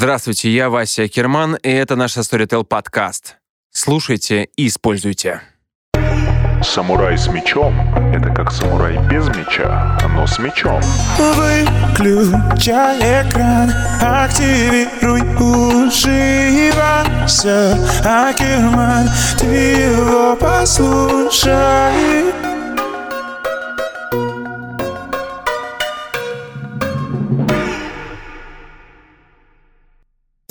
[0.00, 3.38] Здравствуйте, я Вася Керман, и это наш Storytel подкаст.
[3.72, 5.40] Слушайте и используйте.
[6.62, 7.74] Самурай с мечом—
[8.14, 10.80] это как самурай без меча, но с мечом.
[11.18, 15.22] Выключай экран, активируй
[15.88, 16.46] уживайся,
[18.04, 21.88] Акерман, ты его послушай.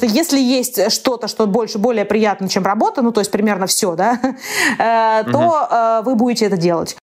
[0.02, 4.20] Если есть что-то, что больше, более приятно, чем работа, ну, то есть примерно все, да,
[4.78, 6.98] э, то э, вы будете это делать.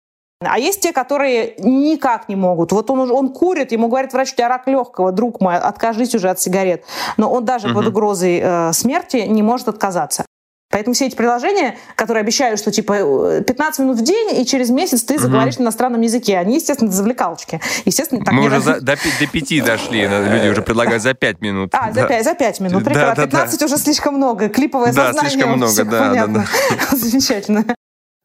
[0.46, 2.72] А есть те, которые никак не могут.
[2.72, 6.30] Вот он, он курит, ему говорит врач, у тебя рак легкого, друг мой, откажись уже
[6.30, 6.84] от сигарет.
[7.18, 7.78] Но он даже угу.
[7.78, 10.26] под угрозой э, смерти не может отказаться.
[10.74, 15.04] Поэтому все эти приложения, которые обещают, что типа 15 минут в день, и через месяц
[15.04, 15.62] ты заговоришь угу.
[15.62, 17.62] на иностранном языке, они, естественно, завлекалочки.
[17.86, 21.42] Естественно, так Мы не уже за, до, до 5 дошли, люди уже предлагают за 5
[21.42, 21.76] минут.
[21.76, 23.16] А, за 5, за 5 минут, прекрасно.
[23.16, 23.66] Да, да, 15 да.
[23.68, 25.30] уже слишком много, клиповое да, сознание.
[25.30, 26.48] слишком много, да, понятно.
[26.72, 26.98] да, да.
[26.98, 27.66] Замечательно.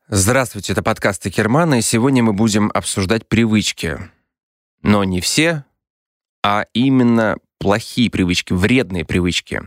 [0.09, 3.99] Здравствуйте, это подкаст Кермана, и сегодня мы будем обсуждать привычки.
[4.81, 5.65] Но не все,
[6.43, 9.61] а именно плохие привычки, вредные привычки.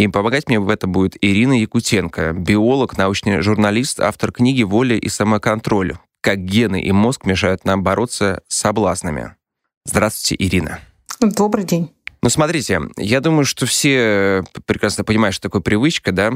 [0.00, 5.10] И помогать мне в этом будет Ирина Якутенко, биолог, научный журналист, автор книги «Воля и
[5.10, 5.98] самоконтроль.
[6.22, 9.34] Как гены и мозг мешают нам бороться с соблазнами».
[9.84, 10.80] Здравствуйте, Ирина.
[11.20, 11.92] Добрый день.
[12.22, 16.32] Ну, смотрите, я думаю, что все прекрасно понимают, что такое привычка, да?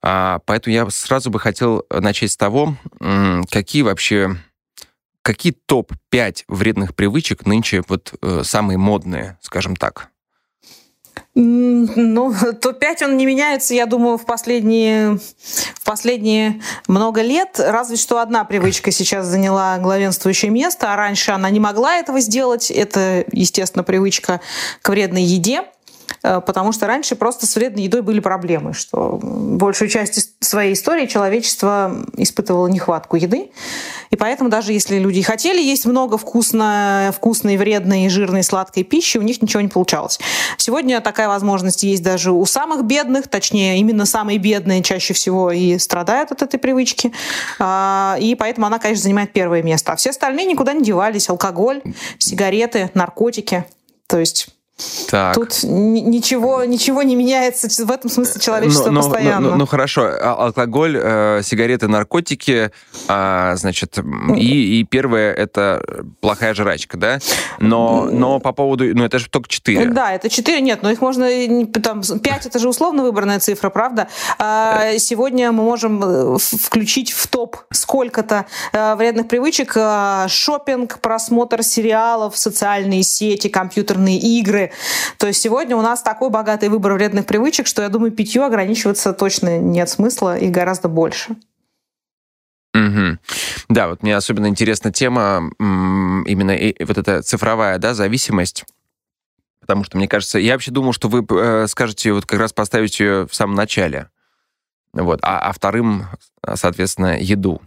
[0.00, 2.76] А, поэтому я сразу бы хотел начать с того,
[3.50, 4.38] какие вообще
[5.20, 10.08] какие топ-5 вредных привычек нынче вот э, самые модные, скажем так?
[11.34, 15.18] Ну, топ-5 он не меняется, я думаю, в последние,
[15.74, 17.58] в последние много лет.
[17.58, 22.70] Разве что одна привычка сейчас заняла главенствующее место, а раньше она не могла этого сделать.
[22.70, 24.40] Это, естественно, привычка
[24.80, 25.64] к вредной еде.
[26.26, 31.06] Э, потому что раньше просто с вредной едой были проблемы, что большую часть своей истории
[31.06, 33.50] человечество испытывало нехватку еды.
[34.10, 39.22] И поэтому даже если люди хотели есть много вкусно, вкусной, вредной, жирной, сладкой пищи, у
[39.22, 40.18] них ничего не получалось.
[40.56, 45.78] Сегодня такая возможность есть даже у самых бедных, точнее, именно самые бедные чаще всего и
[45.78, 47.12] страдают от этой привычки.
[47.60, 49.92] А, и поэтому она, конечно, занимает первое место.
[49.92, 51.28] А все остальные никуда не девались.
[51.28, 51.82] Алкоголь,
[52.18, 53.64] сигареты, наркотики.
[54.08, 54.55] То есть
[55.10, 55.34] так.
[55.34, 59.50] Тут ничего, ничего не меняется в этом смысле человечество но, но, постоянно.
[59.50, 62.70] Ну, ну хорошо, а, алкоголь, э, сигареты, наркотики,
[63.08, 63.98] э, значит,
[64.36, 65.82] и, и первое это
[66.20, 67.18] плохая жрачка, да?
[67.58, 69.86] Но, но по поводу, ну это же только четыре.
[69.86, 71.26] Да, это четыре, нет, но их можно,
[71.82, 74.08] там, пять это же условно выбранная цифра, правда?
[74.38, 81.62] А сегодня мы можем э, включить в топ сколько-то э, вредных привычек э, шопинг, просмотр
[81.62, 84.65] сериалов, социальные сети, компьютерные игры,
[85.18, 89.12] то есть сегодня у нас такой богатый выбор вредных привычек, что я думаю, пятью ограничиваться
[89.12, 91.36] точно нет смысла и гораздо больше.
[92.74, 93.18] Угу.
[93.68, 96.56] Да, вот мне особенно интересна тема именно
[96.86, 98.64] вот эта цифровая да, зависимость.
[99.60, 103.00] Потому что, мне кажется, я вообще думал, что вы э, скажете вот как раз поставить
[103.00, 104.10] ее в самом начале.
[104.92, 106.06] Вот, а, а вторым,
[106.54, 107.60] соответственно, еду.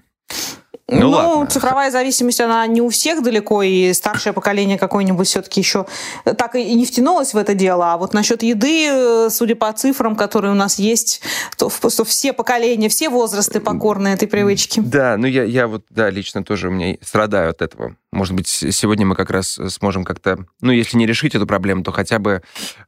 [0.92, 5.86] Ну, ну цифровая зависимость, она не у всех далеко, и старшее поколение какое-нибудь все-таки еще
[6.24, 7.94] так и не втянулось в это дело.
[7.94, 11.22] А вот насчет еды, судя по цифрам, которые у нас есть,
[11.58, 14.82] то, то все поколения, все возрасты покорны этой привычке.
[14.82, 17.96] Да, ну я, я вот, да, лично тоже у меня страдаю от этого.
[18.12, 21.92] Может быть, сегодня мы как раз сможем как-то, ну, если не решить эту проблему, то
[21.92, 22.42] хотя бы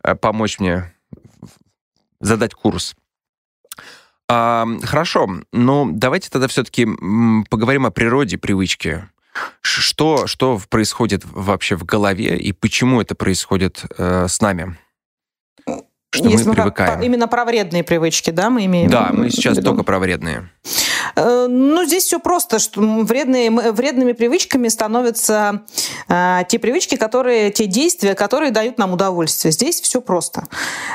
[0.03, 0.93] э, помочь мне
[2.19, 2.95] задать курс.
[4.33, 6.85] А, хорошо, ну давайте тогда все-таки
[7.49, 9.03] поговорим о природе привычки.
[9.59, 14.77] Что, что происходит вообще в голове и почему это происходит э, с нами?
[16.13, 16.93] Что Если мы привыкаем.
[16.93, 18.89] Про, именно про вредные привычки, да, мы имеем?
[18.89, 20.49] Да, мы сейчас только про вредные.
[21.21, 25.61] Э, ну, здесь все просто, что вредные, вредными привычками становятся
[26.07, 29.51] э, те привычки, которые, те действия, которые дают нам удовольствие.
[29.51, 30.45] Здесь все просто.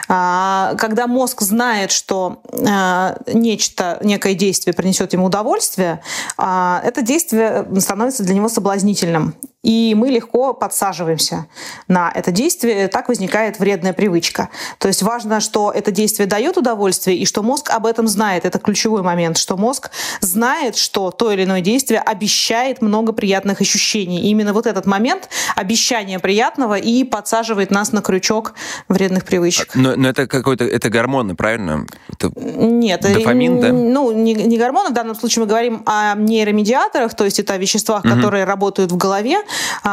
[0.08, 6.02] А, когда мозг знает, что э, нечто, некое действие принесет ему удовольствие,
[6.38, 9.34] э, это действие становится для него соблазнительным
[9.66, 11.46] и мы легко подсаживаемся
[11.88, 12.86] на это действие.
[12.86, 14.48] Так возникает вредная привычка.
[14.78, 18.44] То есть важно, что это действие дает удовольствие, и что мозг об этом знает.
[18.44, 24.20] Это ключевой момент, что мозг знает, что то или иное действие обещает много приятных ощущений.
[24.20, 28.54] И именно вот этот момент обещания приятного и подсаживает нас на крючок
[28.88, 29.74] вредных привычек.
[29.74, 31.86] Но, но это какой-то это гормоны, правильно?
[32.12, 33.72] Это Нет, дофамин, да?
[33.72, 34.90] Ну, не, не гормоны.
[34.90, 38.14] В данном случае мы говорим о нейромедиаторах, то есть это о веществах, угу.
[38.14, 39.42] которые работают в голове А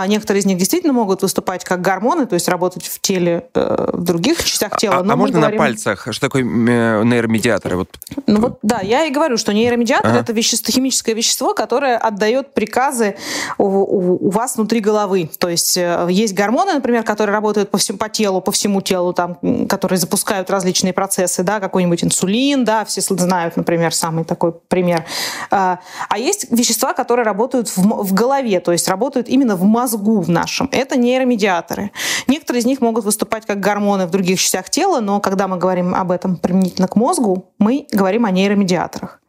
[0.08, 4.04] некоторые из них действительно могут выступать как гормоны, то есть работать в теле, э, в
[4.04, 4.98] других частях тела.
[4.98, 5.58] А, а можно говорим...
[5.58, 6.08] на пальцах?
[6.12, 7.78] Что такое нейромедиаторы?
[7.78, 7.90] Вот.
[8.28, 10.20] Ну вот, да, я и говорю, что нейромедиатор ага.
[10.20, 13.16] это вещество, химическое вещество, которое отдает приказы
[13.58, 15.30] у, у, у вас внутри головы.
[15.38, 19.14] То есть э, есть гормоны, например, которые работают по всему по телу, по всему телу,
[19.14, 19.38] там,
[19.68, 25.06] которые запускают различные процессы, да, какой-нибудь инсулин, да, все знают, например, самый такой пример.
[25.52, 30.22] А, а есть вещества, которые работают в, в голове, то есть работают именно в мозгу
[30.22, 30.70] в нашем.
[30.72, 31.92] Это нейромедиаторы.
[32.28, 35.94] Некоторые из них могут выступать как гормоны в других частях тела, но когда мы говорим
[35.94, 39.20] об этом применительно к мозгу, мы говорим о нейромедиаторах.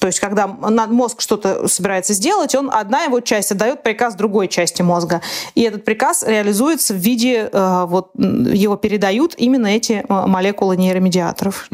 [0.00, 4.80] То есть, когда мозг что-то собирается сделать, он одна его часть отдает приказ другой части
[4.80, 5.20] мозга.
[5.54, 11.68] И этот приказ реализуется в виде, э, вот его передают именно эти э, молекулы нейромедиаторов.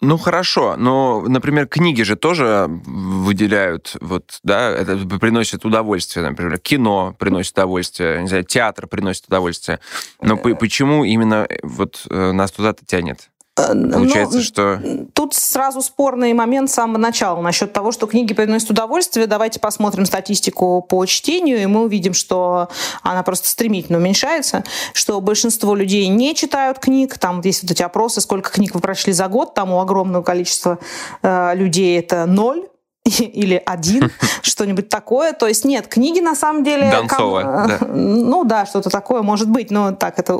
[0.00, 7.16] Ну хорошо, но, например, книги же тоже выделяют, вот, да, это приносит удовольствие, например, кино
[7.18, 9.80] приносит удовольствие, не знаю, театр приносит удовольствие.
[10.22, 10.54] Но э.
[10.54, 13.30] почему именно вот нас туда-то тянет?
[13.56, 14.80] Э, Получается, ну, что...
[15.12, 19.26] Тут сразу спорный момент с самого начала насчет того, что книги приносят удовольствие.
[19.26, 22.68] Давайте посмотрим статистику по чтению, и мы увидим, что
[23.02, 27.18] она просто стремительно уменьшается, что большинство людей не читают книг.
[27.18, 29.54] Там есть вот эти опросы, сколько книг вы прочли за год.
[29.54, 30.78] Там у огромного количества
[31.22, 32.64] э, людей это ноль
[33.18, 34.10] или один,
[34.42, 35.32] что-нибудь такое.
[35.32, 36.90] То есть нет, книги на самом деле...
[36.90, 37.68] Донцова, ком...
[37.68, 37.78] да.
[37.94, 40.38] Ну да, что-то такое может быть, но так это...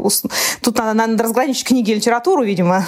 [0.63, 2.85] Тут надо, надо разграничить книги и литературу, видимо,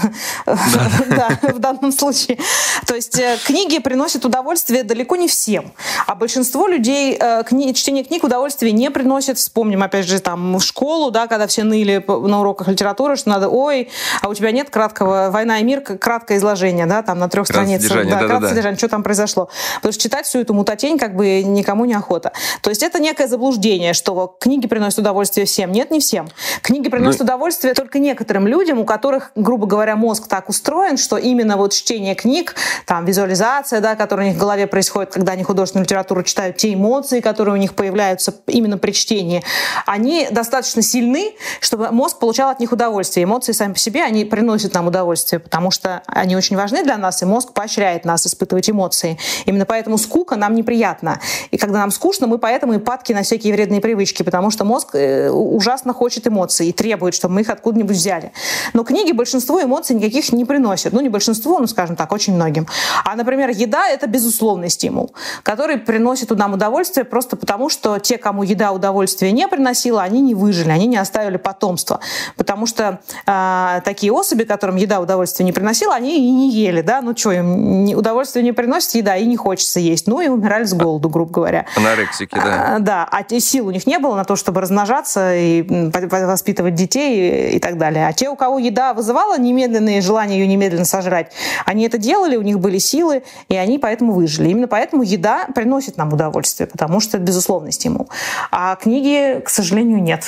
[0.46, 1.38] да.
[1.42, 2.38] в данном случае.
[2.86, 5.72] То есть э, книги приносят удовольствие далеко не всем,
[6.06, 7.74] а большинство людей э, кни...
[7.74, 9.38] чтение книг удовольствие не приносит.
[9.38, 13.48] Вспомним, опять же, там в школу, да, когда все ныли на уроках литературы, что надо,
[13.48, 13.90] ой,
[14.22, 18.06] а у тебя нет краткого «Война и мир», краткое изложение, да, там на трех страницах.
[18.08, 19.50] Да, краткое содержание, что там произошло.
[19.76, 22.32] Потому что читать всю эту мутатень как бы никому не охота.
[22.60, 25.72] То есть это некое заблуждение, что книги приносят удовольствие всем.
[25.72, 26.28] Нет, не всем.
[26.62, 27.24] Книги приносят ну...
[27.24, 32.14] удовольствие только некоторым людям, у которых, грубо говоря, мозг так устроен, что именно вот чтение
[32.14, 32.54] книг,
[32.86, 36.74] там визуализация, да, которая у них в голове происходит, когда они художественную литературу читают, те
[36.74, 39.42] эмоции, которые у них появляются именно при чтении,
[39.86, 43.24] они достаточно сильны, чтобы мозг получал от них удовольствие.
[43.24, 47.22] Эмоции сами по себе, они приносят нам удовольствие, потому что они очень важны для нас,
[47.22, 49.18] и мозг поощряет нас испытывать эмоции.
[49.56, 51.18] Именно поэтому скука нам неприятна.
[51.50, 54.94] И когда нам скучно, мы поэтому и падки на всякие вредные привычки, потому что мозг
[54.94, 58.32] э, ужасно хочет эмоций и требует, чтобы мы их откуда-нибудь взяли.
[58.74, 60.92] Но книги большинство эмоций никаких не приносят.
[60.92, 62.66] Ну, не большинство, ну, скажем так, очень многим.
[63.06, 68.42] А, например, еда— это безусловный стимул, который приносит нам удовольствие просто потому, что те, кому
[68.42, 72.00] еда удовольствие не приносила, они не выжили, они не оставили потомство.
[72.36, 77.00] Потому что э, такие особи, которым еда удовольствие не приносила, они и не ели, да,
[77.00, 80.08] ну что, им удовольствие не приносит еда и не хочется есть.
[80.08, 81.66] Ну и умирали с голоду, грубо говоря.
[81.76, 82.76] Анорексики, да.
[82.76, 87.54] А, да, а сил у них не было на то, чтобы размножаться и воспитывать детей
[87.54, 88.08] и так далее.
[88.08, 91.30] А те, у кого еда вызывала немедленные желания ее немедленно сожрать,
[91.64, 94.48] они это делали, у них были силы, и они поэтому выжили.
[94.48, 98.10] Именно поэтому еда приносит нам удовольствие, потому что это безусловный стимул.
[98.50, 100.24] А книги, к сожалению, нет.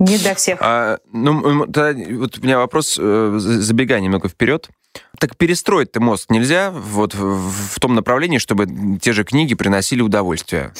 [0.00, 0.58] Не для всех.
[0.60, 4.70] А, ну, тогда вот у меня вопрос, э, забегая немного вперед.
[5.18, 8.66] Так перестроить-то мозг нельзя вот в, том направлении, чтобы
[9.00, 10.72] те же книги приносили удовольствие?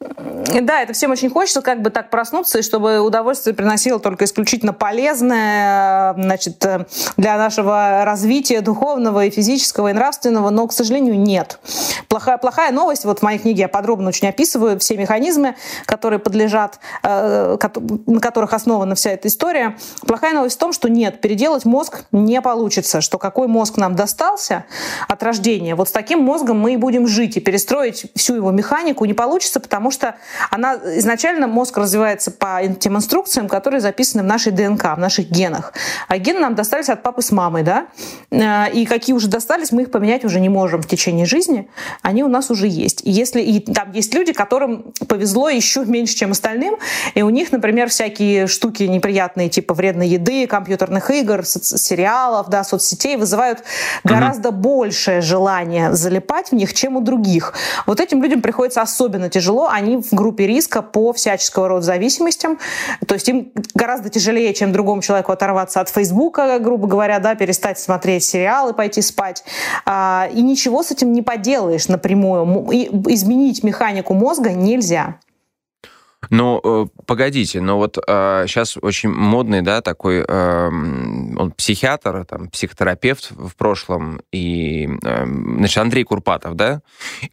[0.00, 4.72] Да, это всем очень хочется как бы так проснуться, и чтобы удовольствие приносило только исключительно
[4.72, 6.64] полезное значит,
[7.16, 11.58] для нашего развития духовного и физического, и нравственного, но, к сожалению, нет.
[12.08, 15.54] Плохая, плохая новость, вот в моей книге я подробно очень описываю все механизмы,
[15.86, 17.56] которые подлежат, э,
[18.06, 19.76] на которых основана вся эта история.
[20.06, 24.64] Плохая новость в том, что нет, переделать мозг не получится, что какой мозг нам достался
[25.08, 29.04] от рождения, вот с таким мозгом мы и будем жить, и перестроить всю его механику
[29.04, 30.16] не получится, потому что
[30.50, 35.72] она изначально мозг развивается по тем инструкциям, которые записаны в нашей ДНК, в наших генах.
[36.08, 37.86] А гены нам достались от папы с мамой, да?
[38.30, 41.68] Э, и какие уже достались, мы их поменять уже не можем в течение жизни.
[42.02, 43.02] Они у нас уже есть.
[43.04, 46.76] И если и там есть люди, которым повезло еще меньше, чем остальным,
[47.14, 53.16] и у них, например, всякие штуки неприятные, типа вредной еды, компьютерных игр, сериалов, да, соцсетей
[53.16, 53.43] вызывают
[54.04, 54.58] гораздо угу.
[54.58, 57.54] большее желание залипать в них, чем у других.
[57.86, 59.68] Вот этим людям приходится особенно тяжело.
[59.70, 62.58] Они в группе риска по всяческого рода зависимостям.
[63.06, 67.78] То есть им гораздо тяжелее, чем другому человеку оторваться от Фейсбука, грубо говоря, да, перестать
[67.78, 69.44] смотреть сериалы, пойти спать.
[69.84, 72.44] А, и ничего с этим не поделаешь напрямую.
[73.08, 75.16] Изменить механику мозга нельзя.
[76.30, 82.48] Ну, э, погодите, но вот э, сейчас очень модный, да, такой э, он психиатр, там,
[82.48, 86.80] психотерапевт в прошлом, и, э, значит, Андрей Курпатов, да,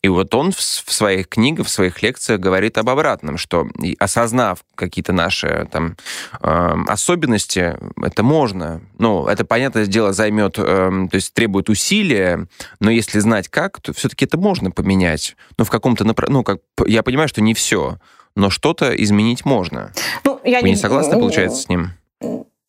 [0.01, 3.67] и вот он в, в своих книгах, в своих лекциях говорит об обратном, что
[3.99, 5.95] осознав какие-то наши там
[6.41, 12.47] э, особенности, это можно, ну, это, понятное дело, займет, э, то есть требует усилия,
[12.79, 17.03] но если знать как, то все-таки это можно поменять, ну, в каком-то, ну, как, я
[17.03, 17.97] понимаю, что не все,
[18.35, 19.91] но что-то изменить можно.
[20.23, 21.91] Ну, я Вы не, не согласны, получается, с ним?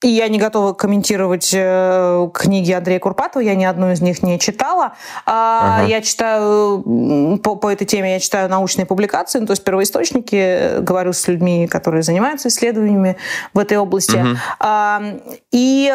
[0.02, 4.38] И я не готова комментировать э, книги Андрея Курпатова, я ни одну из них не
[4.40, 4.94] читала.
[5.26, 5.86] А, ага.
[5.86, 10.80] Я читаю по, по этой теме, я читаю научные публикации, ну, то есть первоисточники, э,
[10.80, 13.16] говорю с людьми, которые занимаются исследованиями
[13.54, 14.16] в этой области.
[14.16, 15.20] Угу.
[15.52, 15.94] И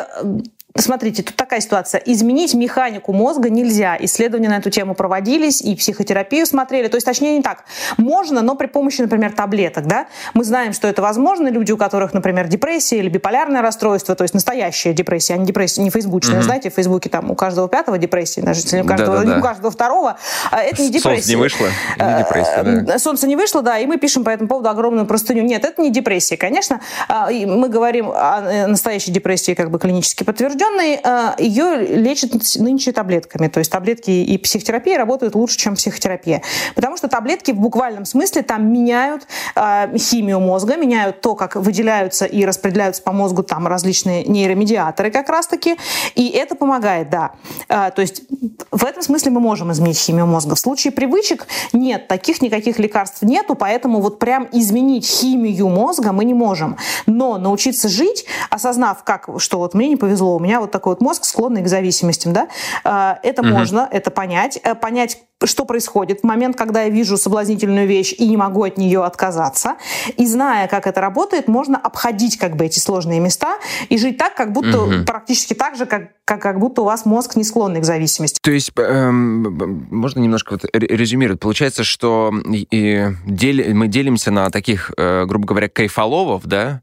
[0.77, 2.01] Смотрите, тут такая ситуация.
[2.05, 3.97] Изменить механику мозга нельзя.
[3.99, 6.87] Исследования на эту тему проводились, и психотерапию смотрели.
[6.87, 7.63] То есть, точнее, не так.
[7.97, 9.87] Можно, но при помощи, например, таблеток.
[9.87, 10.07] Да?
[10.33, 11.47] Мы знаем, что это возможно.
[11.47, 15.81] Люди, у которых, например, депрессия или биполярное расстройство, то есть настоящая депрессия, а не депрессия,
[15.81, 16.39] не фейсбучная.
[16.39, 16.43] Mm-hmm.
[16.43, 19.39] Знаете, в Фейсбуке там у каждого пятого депрессия, даже если у каждого, да, да, да.
[19.39, 20.17] у каждого второго.
[20.51, 21.09] А это не депрессия.
[21.09, 21.65] Солнце не вышло,
[21.97, 22.99] не э, депрессия, да.
[22.99, 25.43] Солнце не вышло, да, и мы пишем по этому поводу огромную простыню.
[25.43, 26.81] Нет, это не депрессия, конечно.
[27.07, 32.31] А, мы говорим о э, настоящей депрессии как бы клинически подтвержденной, подтвержденной, э, ее лечат
[32.57, 33.47] нынче таблетками.
[33.47, 36.41] То есть таблетки и психотерапия работают лучше, чем психотерапия.
[36.75, 42.25] Потому что таблетки в буквальном смысле там меняют э, химию мозга, меняют то, как выделяются
[42.25, 45.77] и распределяются по мозгу там различные нейромедиаторы как раз-таки.
[46.15, 47.31] И это помогает, да.
[47.69, 48.23] Э, то есть
[48.71, 50.55] в этом смысле мы можем изменить химию мозга.
[50.55, 56.25] В случае привычек нет, таких никаких лекарств нету, поэтому вот прям изменить химию мозга мы
[56.25, 56.77] не можем.
[57.05, 60.93] Но научиться жить, осознав, как, что вот мне не повезло, у меня меня вот такой
[60.93, 62.47] вот мозг, склонный к зависимостям, да,
[62.83, 63.49] а, это угу.
[63.49, 68.27] можно, это понять, э, понять, что происходит в момент, когда я вижу соблазнительную вещь и
[68.27, 69.75] не могу от нее отказаться.
[70.17, 73.57] И зная, как это работает, можно обходить как бы эти сложные места
[73.89, 75.05] и жить так, как будто угу.
[75.05, 78.39] практически так же, как, как, как будто у вас мозг не склонный к зависимости.
[78.41, 81.39] То есть, эм, можно немножко вот резюмировать.
[81.39, 86.81] Получается, что и дел, мы делимся на таких, э, грубо говоря, кайфоловов, да,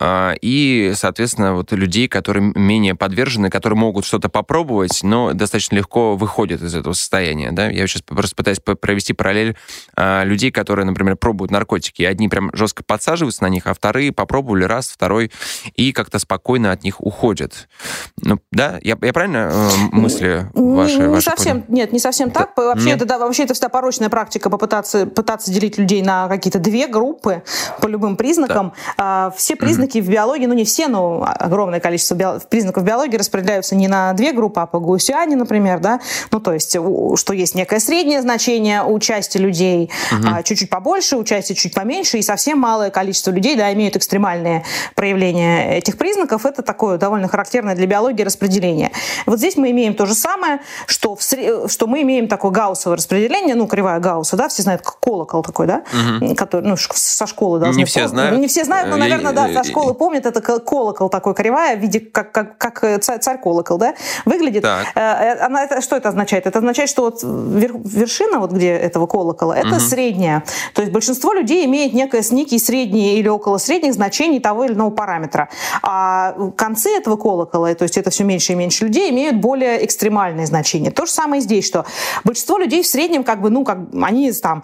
[0.00, 6.62] и, соответственно, вот людей, которые менее подвержены, которые могут что-то попробовать, но достаточно легко выходят
[6.62, 7.68] из этого состояния, да.
[7.68, 9.56] Я сейчас просто пытаюсь провести параллель
[9.96, 14.64] а, людей, которые, например, пробуют наркотики, одни прям жестко подсаживаются на них, а вторые попробовали
[14.64, 15.30] раз, второй,
[15.74, 17.68] и как-то спокойно от них уходят.
[18.20, 18.78] Ну, да?
[18.82, 20.98] Я, я правильно э, мысли ваши?
[20.98, 21.78] Не, ваши совсем, понял?
[21.78, 22.56] нет, не совсем так.
[22.56, 26.86] Вообще, это, да, вообще это всегда порочная практика попытаться пытаться делить людей на какие-то две
[26.86, 27.42] группы
[27.80, 28.72] по любым признакам.
[28.96, 29.32] Да.
[29.36, 32.38] Все признаки признаки в биологии, ну не все, но огромное количество био...
[32.48, 36.70] признаков биологии распределяются не на две группы, а по Гаусиане, например, да, ну то есть,
[36.70, 40.42] что есть некое среднее значение у части людей, угу.
[40.44, 44.64] чуть-чуть побольше, у части чуть поменьше, и совсем малое количество людей, да, имеют экстремальные
[44.94, 48.90] проявления этих признаков, это такое довольно характерное для биологии распределение.
[49.26, 51.70] Вот здесь мы имеем то же самое, что, в сред...
[51.70, 55.66] что мы имеем такое гауссовое распределение, ну, кривая Гаусса, да, все знают, как колокол такой,
[55.66, 56.34] да, угу.
[56.34, 57.78] который, ну, со школы должны...
[57.78, 58.38] Не все знают.
[58.38, 62.00] Не все знают, но, наверное, да, со школы помнят, это колокол такой кривая в виде
[62.00, 63.94] как, как, как царь колокол, да,
[64.24, 64.62] выглядит.
[64.62, 64.86] Так.
[64.94, 66.46] Э, э, она, это, что это означает?
[66.46, 69.80] Это означает, что вот вершина, вот где этого колокола, это угу.
[69.80, 70.44] средняя.
[70.74, 74.90] То есть большинство людей имеет некое, некие средние или около средних значений того или иного
[74.90, 75.48] параметра.
[75.82, 80.46] А концы этого колокола, то есть это все меньше и меньше людей, имеют более экстремальные
[80.46, 80.90] значения.
[80.90, 81.84] То же самое здесь, что
[82.24, 84.62] большинство людей в среднем, как бы, ну, как они там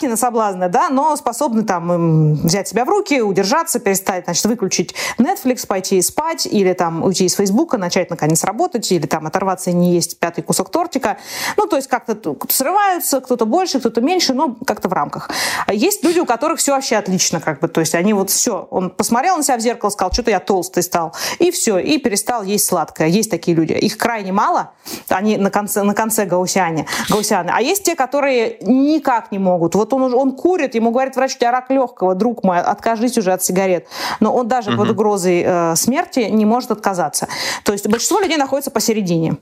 [0.00, 4.94] падки на соблазны, да, но способны там взять себя в руки, удержаться, перестать значит, выключить
[5.18, 9.72] Netflix, пойти спать, или там уйти из Фейсбука, начать наконец работать, или там оторваться и
[9.72, 11.18] не есть пятый кусок тортика.
[11.56, 15.30] Ну, то есть как-то срываются, кто-то больше, кто-то меньше, но как-то в рамках.
[15.70, 18.90] Есть люди, у которых все вообще отлично, как бы, то есть они вот все, он
[18.90, 22.66] посмотрел на себя в зеркало, сказал, что-то я толстый стал, и все, и перестал есть
[22.66, 23.08] сладкое.
[23.08, 23.72] Есть такие люди.
[23.72, 24.72] Их крайне мало,
[25.08, 27.50] они на конце, на конце гаусяне, гаусяны.
[27.52, 29.74] А есть те, которые никак не могут.
[29.74, 33.32] Вот он, он курит, ему говорит врач, у тебя рак легкого, друг мой, откажись уже
[33.32, 33.86] от сигарет.
[34.20, 34.78] Но он даже угу.
[34.78, 37.28] под угрозой э, смерти не может отказаться.
[37.64, 39.36] То есть большинство людей находится посередине.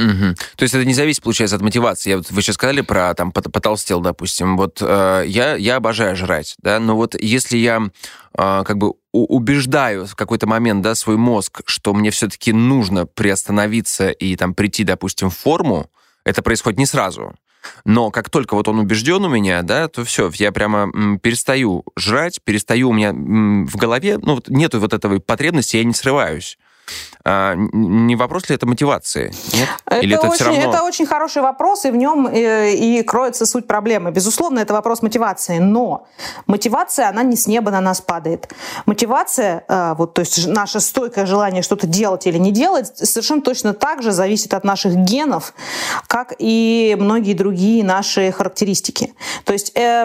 [0.00, 0.34] Угу.
[0.56, 2.10] То есть это не зависит, получается, от мотивации.
[2.10, 4.56] Я, вот, вы сейчас сказали про там потолстел, допустим.
[4.56, 7.80] Вот э, я, я обожаю жрать, да, но вот если я
[8.36, 14.10] э, как бы убеждаю в какой-то момент, да, свой мозг, что мне все-таки нужно приостановиться
[14.10, 15.88] и там прийти, допустим, в форму,
[16.24, 17.34] это происходит не сразу.
[17.84, 21.84] Но как только вот он убежден у меня, да, то все, я прямо м, перестаю
[21.98, 25.94] жрать, перестаю у меня м, в голове, ну, вот нету вот этой потребности, я не
[25.94, 26.58] срываюсь.
[27.26, 29.32] А, не вопрос ли это мотивации?
[29.54, 29.68] Нет?
[29.86, 30.60] Это, Или это, очень, равно...
[30.60, 34.10] это очень хороший вопрос, и в нем э, и кроется суть проблемы.
[34.10, 36.06] Безусловно, это вопрос мотивации, но
[36.46, 38.52] мотивация, она не с неба на нас падает.
[38.84, 43.72] Мотивация, э, вот, то есть наше стойкое желание что-то делать или не делать, совершенно точно
[43.72, 45.54] так же зависит от наших генов,
[46.06, 49.14] как и многие другие наши характеристики.
[49.44, 50.04] То есть э,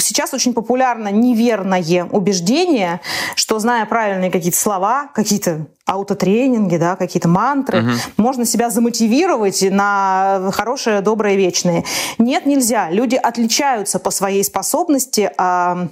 [0.00, 3.00] сейчас очень популярно неверное убеждение,
[3.36, 7.80] что зная правильные какие-то слова, какие-то аутотренинги, да, какие-то мантры.
[7.80, 7.90] Угу.
[8.16, 11.84] Можно себя замотивировать на хорошее, доброе, вечное.
[12.18, 12.90] Нет, нельзя.
[12.90, 15.88] Люди отличаются по своей способности а,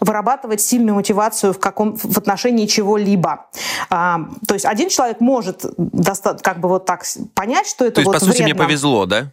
[0.00, 3.46] вырабатывать сильную мотивацию в, каком, в отношении чего-либо.
[3.90, 7.04] А, то есть один человек может доста- как бы вот так
[7.34, 8.54] понять, что это то есть, вот по сути, вредно.
[8.54, 9.30] мне повезло, да?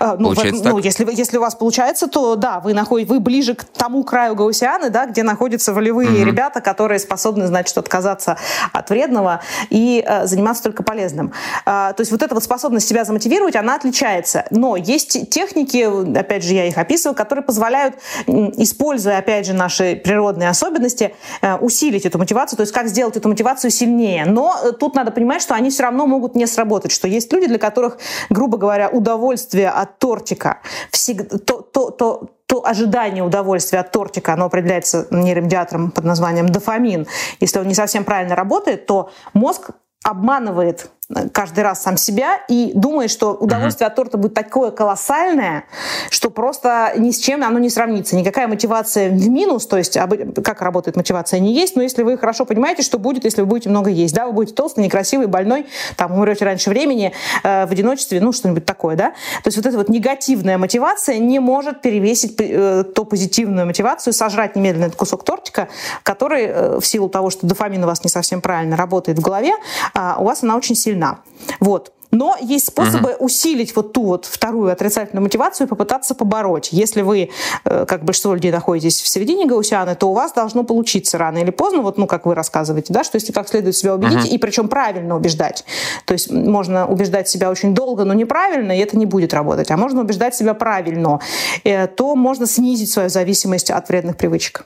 [0.00, 3.20] А, ну, Получается в, ну если, если у вас получается, то да, вы находите, вы
[3.20, 6.24] ближе к тому краю Гаусианы, да, где находятся волевые угу.
[6.24, 8.36] ребята, которые способны, значит, отказаться
[8.72, 11.32] от вредного и э, заниматься только полезным.
[11.64, 14.44] А, то есть вот эта вот способность себя замотивировать, она отличается.
[14.50, 20.48] Но есть техники, опять же, я их описываю, которые позволяют, используя, опять же, наши природные
[20.48, 24.24] особенности, э, усилить эту мотивацию, то есть как сделать эту мотивацию сильнее.
[24.24, 27.46] Но э, тут надо понимать, что они все равно могут не сработать, что есть люди,
[27.46, 27.98] для которых,
[28.30, 30.60] грубо говоря, удовольствие от тортика,
[30.90, 37.06] всегда, то, то, то, то ожидание удовольствия от тортика, оно определяется нейромедиатором под названием дофамин.
[37.40, 39.70] Если он не совсем правильно работает, то мозг
[40.02, 40.90] обманывает
[41.32, 43.90] каждый раз сам себя и думает, что удовольствие mm-hmm.
[43.90, 45.64] от торта будет такое колоссальное,
[46.10, 48.14] что просто ни с чем оно не сравнится.
[48.14, 49.96] Никакая мотивация в минус, то есть
[50.44, 53.70] как работает мотивация, не есть, но если вы хорошо понимаете, что будет, если вы будете
[53.70, 57.12] много есть, да, вы будете толстый, некрасивый, больной, там, умрете раньше времени,
[57.42, 59.10] э, в одиночестве, ну, что-нибудь такое, да.
[59.42, 64.56] То есть вот эта вот негативная мотивация не может перевесить э, то позитивную мотивацию, сожрать
[64.56, 65.68] немедленно этот кусок тортика,
[66.02, 69.52] который э, в силу того, что дофамин у вас не совсем правильно работает в голове,
[69.94, 71.20] э, у вас она очень сильно сильна.
[71.60, 71.92] Вот.
[72.10, 73.26] Но есть способы угу.
[73.26, 76.70] усилить вот ту вот вторую отрицательную мотивацию и попытаться побороть.
[76.72, 77.28] Если вы,
[77.66, 81.50] э, как большинство людей, находитесь в середине гаусианы, то у вас должно получиться рано или
[81.50, 84.34] поздно, вот, ну, как вы рассказываете, да, что если как следует себя убедить, угу.
[84.34, 85.66] и причем правильно убеждать.
[86.06, 89.70] То есть можно убеждать себя очень долго, но неправильно, и это не будет работать.
[89.70, 91.20] А можно убеждать себя правильно,
[91.64, 94.64] э, то можно снизить свою зависимость от вредных привычек.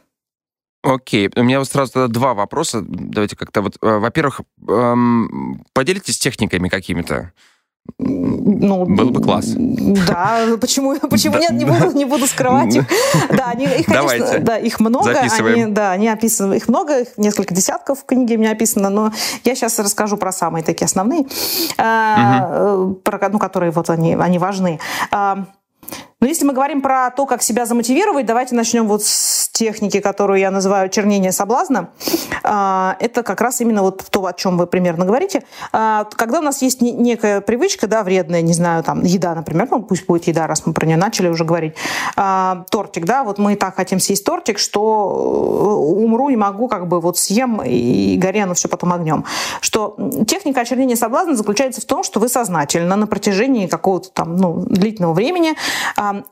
[0.83, 2.83] Окей, у меня вот сразу тогда два вопроса.
[2.83, 7.33] Давайте как-то вот, э, во-первых, эм, поделитесь техниками какими-то.
[7.99, 9.55] Ну, Было бы класс.
[9.57, 12.85] Да, почему, почему нет, не буду, не буду скрывать их.
[13.31, 15.11] Да, они, их, конечно, да, их много.
[15.11, 19.13] Они, да, они описаны, их много, их несколько десятков в книге у меня описано, но
[19.45, 22.95] я сейчас расскажу про самые такие основные, угу.
[22.97, 24.79] про, ну, которые вот они, они важны.
[26.23, 30.39] Но если мы говорим про то, как себя замотивировать, давайте начнем вот с техники, которую
[30.39, 31.89] я называю чернение соблазна.
[32.45, 35.43] А, это как раз именно вот то, о чем вы примерно говорите.
[35.73, 39.83] А, когда у нас есть некая привычка, да, вредная, не знаю, там, еда, например, ну,
[39.83, 41.75] пусть будет еда, раз мы про нее начали уже говорить.
[42.15, 46.69] А, тортик, да, вот мы и так хотим съесть тортик, что э, умру и могу,
[46.69, 49.25] как бы вот съем и горя, все потом огнем.
[49.61, 49.97] Что
[50.29, 55.15] техника очернения соблазна заключается в том, что вы сознательно на протяжении какого-то там, ну, длительного
[55.15, 55.57] времени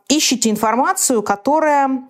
[0.08, 2.04] ищете информацию, которая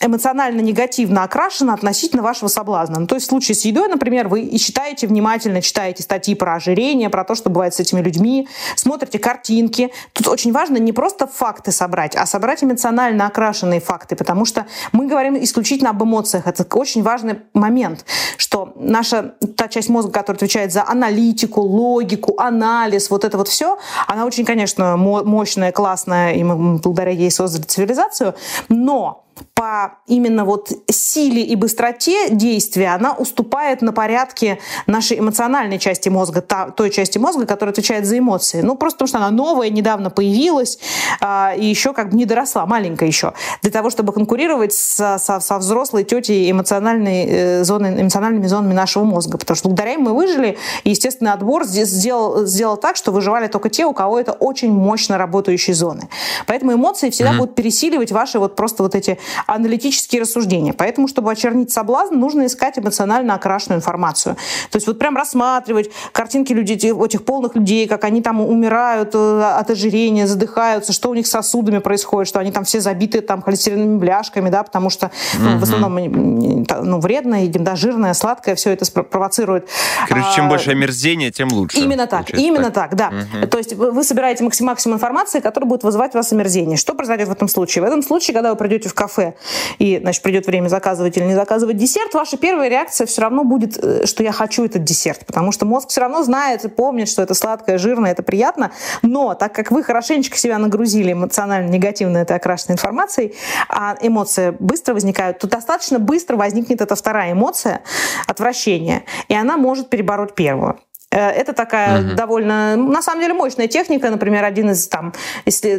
[0.00, 2.98] эмоционально негативно окрашена относительно вашего соблазна.
[3.00, 6.56] Ну, то есть в случае с едой, например, вы и читаете внимательно, читаете статьи про
[6.56, 9.92] ожирение, про то, что бывает с этими людьми, смотрите картинки.
[10.12, 15.06] Тут очень важно не просто факты собрать, а собрать эмоционально окрашенные факты, потому что мы
[15.06, 16.46] говорим исключительно об эмоциях.
[16.46, 18.04] Это очень важный момент,
[18.36, 23.78] что наша та часть мозга, которая отвечает за аналитику, логику, анализ, вот это вот все,
[24.08, 28.34] она очень, конечно, мощная, классная, и мы благодаря ей создали цивилизацию,
[28.68, 29.23] но
[29.54, 36.40] по именно вот силе и быстроте действия она уступает на порядке нашей эмоциональной части мозга,
[36.40, 38.60] той части мозга, которая отвечает за эмоции.
[38.62, 40.78] Ну, просто потому что она новая, недавно появилась,
[41.20, 45.40] э, и еще как бы не доросла, маленькая еще, для того, чтобы конкурировать со, со,
[45.40, 49.38] со взрослой тетей эмоциональной, э, зоны, эмоциональными зонами нашего мозга.
[49.38, 53.70] Потому что благодаря им мы выжили, и естественный отбор сделал, сделал так, что выживали только
[53.70, 56.08] те, у кого это очень мощно работающие зоны.
[56.46, 57.38] Поэтому эмоции всегда mm-hmm.
[57.38, 60.72] будут пересиливать ваши вот просто вот эти аналитические рассуждения.
[60.72, 64.36] Поэтому, чтобы очернить соблазн, нужно искать эмоционально окрашенную информацию.
[64.70, 69.42] То есть вот прям рассматривать картинки людей, этих полных людей, как они там умирают э,
[69.42, 73.42] от ожирения, задыхаются, что у них с сосудами происходит, что они там все забиты там
[73.42, 78.70] холестериновыми бляшками, да, потому что ну, в основном ну, вредное, едим, да, жирное, сладкое, все
[78.70, 79.68] это провоцирует.
[80.08, 81.78] Короче, чем а, больше омерзения, тем лучше.
[81.78, 83.08] Именно так, именно так, так да.
[83.08, 83.48] Угу.
[83.48, 86.76] То есть вы собираете максимум информации, которая будет вызывать у вас омерзение.
[86.76, 87.82] Что произойдет в этом случае?
[87.82, 89.34] В этом случае, когда вы придете в кафе, кафе,
[89.78, 93.78] и, значит, придет время заказывать или не заказывать десерт, ваша первая реакция все равно будет,
[93.82, 97.22] э, что я хочу этот десерт, потому что мозг все равно знает и помнит, что
[97.22, 98.72] это сладкое, жирное, это приятно,
[99.02, 103.34] но так как вы хорошенечко себя нагрузили эмоционально негативно этой окрашенной информацией,
[103.68, 107.82] а эмоции быстро возникают, то достаточно быстро возникнет эта вторая эмоция,
[108.26, 110.78] отвращение, и она может перебороть первую.
[111.14, 112.14] Э, это такая угу.
[112.16, 114.10] довольно, на самом деле, мощная техника.
[114.10, 115.12] Например, один из там,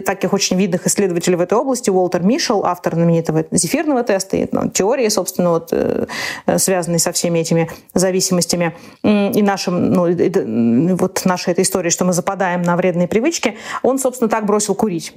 [0.05, 4.69] таких очень видных исследователей в этой области, Уолтер Мишел, автор знаменитого зефирного теста, и, ну,
[4.69, 6.07] теории, собственно, вот, э,
[6.45, 12.13] э, связанной со всеми этими зависимостями и нашим, ну, вот нашей этой истории, что мы
[12.13, 15.13] западаем на вредные привычки, он, собственно, так бросил курить.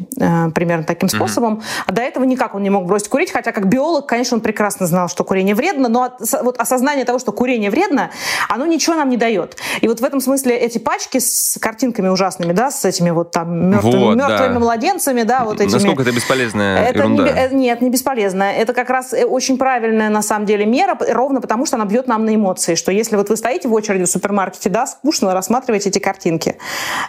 [0.54, 1.54] Примерно таким способом.
[1.54, 1.62] Угу.
[1.86, 4.86] А до этого никак он не мог бросить курить, хотя как биолог, конечно, он прекрасно
[4.86, 8.10] знал, что курение вредно, но вот осознание того, что курение вредно,
[8.48, 9.56] оно ничего нам не дает.
[9.80, 13.70] И вот в этом смысле эти пачки с картинками ужасными, да, с этими вот там
[13.70, 14.58] мертвыми, вот, мертвыми да.
[14.58, 15.72] младенцами, да, вот этими.
[15.72, 17.24] Насколько это бесполезная это ерунда?
[17.24, 18.54] Не, э, нет, не бесполезная.
[18.54, 22.08] Это как раз э, очень правильная на самом деле мера, ровно потому что она бьет
[22.08, 25.86] нам на эмоции, что если вот вы стоите в очереди в супермаркете, да, скучно рассматривать
[25.86, 26.56] эти картинки,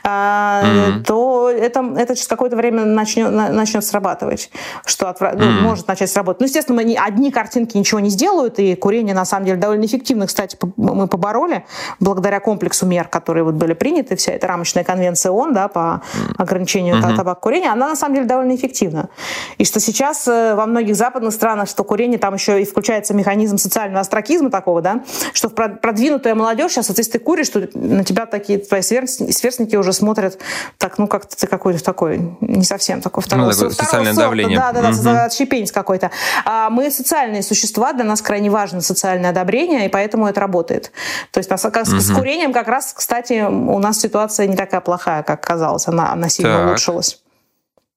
[0.04, 1.04] mm-hmm.
[1.06, 4.52] то это, это через какое-то время начнет, начнет срабатывать,
[4.86, 5.32] что отвра...
[5.32, 5.38] mm-hmm.
[5.40, 6.42] ну, может начать сработать.
[6.42, 10.28] Ну, естественно, мы одни картинки ничего не сделают, и курение на самом деле довольно эффективно,
[10.28, 11.66] кстати, мы побороли
[12.00, 16.02] благодаря комплексу мер, которые вот были приняты, вся эта рамочная конвенция ООН да, по
[16.38, 17.16] ограничению mm-hmm.
[17.16, 19.10] табакокурения, она на самом деле довольно эффективна.
[19.58, 23.58] И что сейчас э, во многих западных странах, что курение, там еще и включается механизм
[23.58, 28.26] социального астракизма такого, да, что продвинутая молодежь сейчас, вот если ты куришь, что на тебя
[28.26, 30.40] такие твои сверстники уже смотрят,
[30.78, 33.46] так, ну как ты какой-то такой, не совсем такой второй.
[33.46, 34.58] Ну, такое социальное сорта, давление.
[34.58, 35.26] Да, да, да, mm-hmm.
[35.26, 36.12] отщепенец какой-то.
[36.46, 40.92] А мы социальные существа, для нас крайне важно социальное одобрение, и поэтому это работает.
[41.32, 42.00] То есть mm-hmm.
[42.00, 46.12] с курением как раз, кстати, кстати, у нас ситуация не такая плохая, как казалось, она,
[46.12, 46.68] она сильно так.
[46.68, 47.22] улучшилась.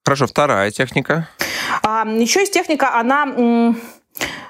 [0.04, 1.28] Хорошо, вторая техника.
[1.82, 3.74] А, еще есть техника, она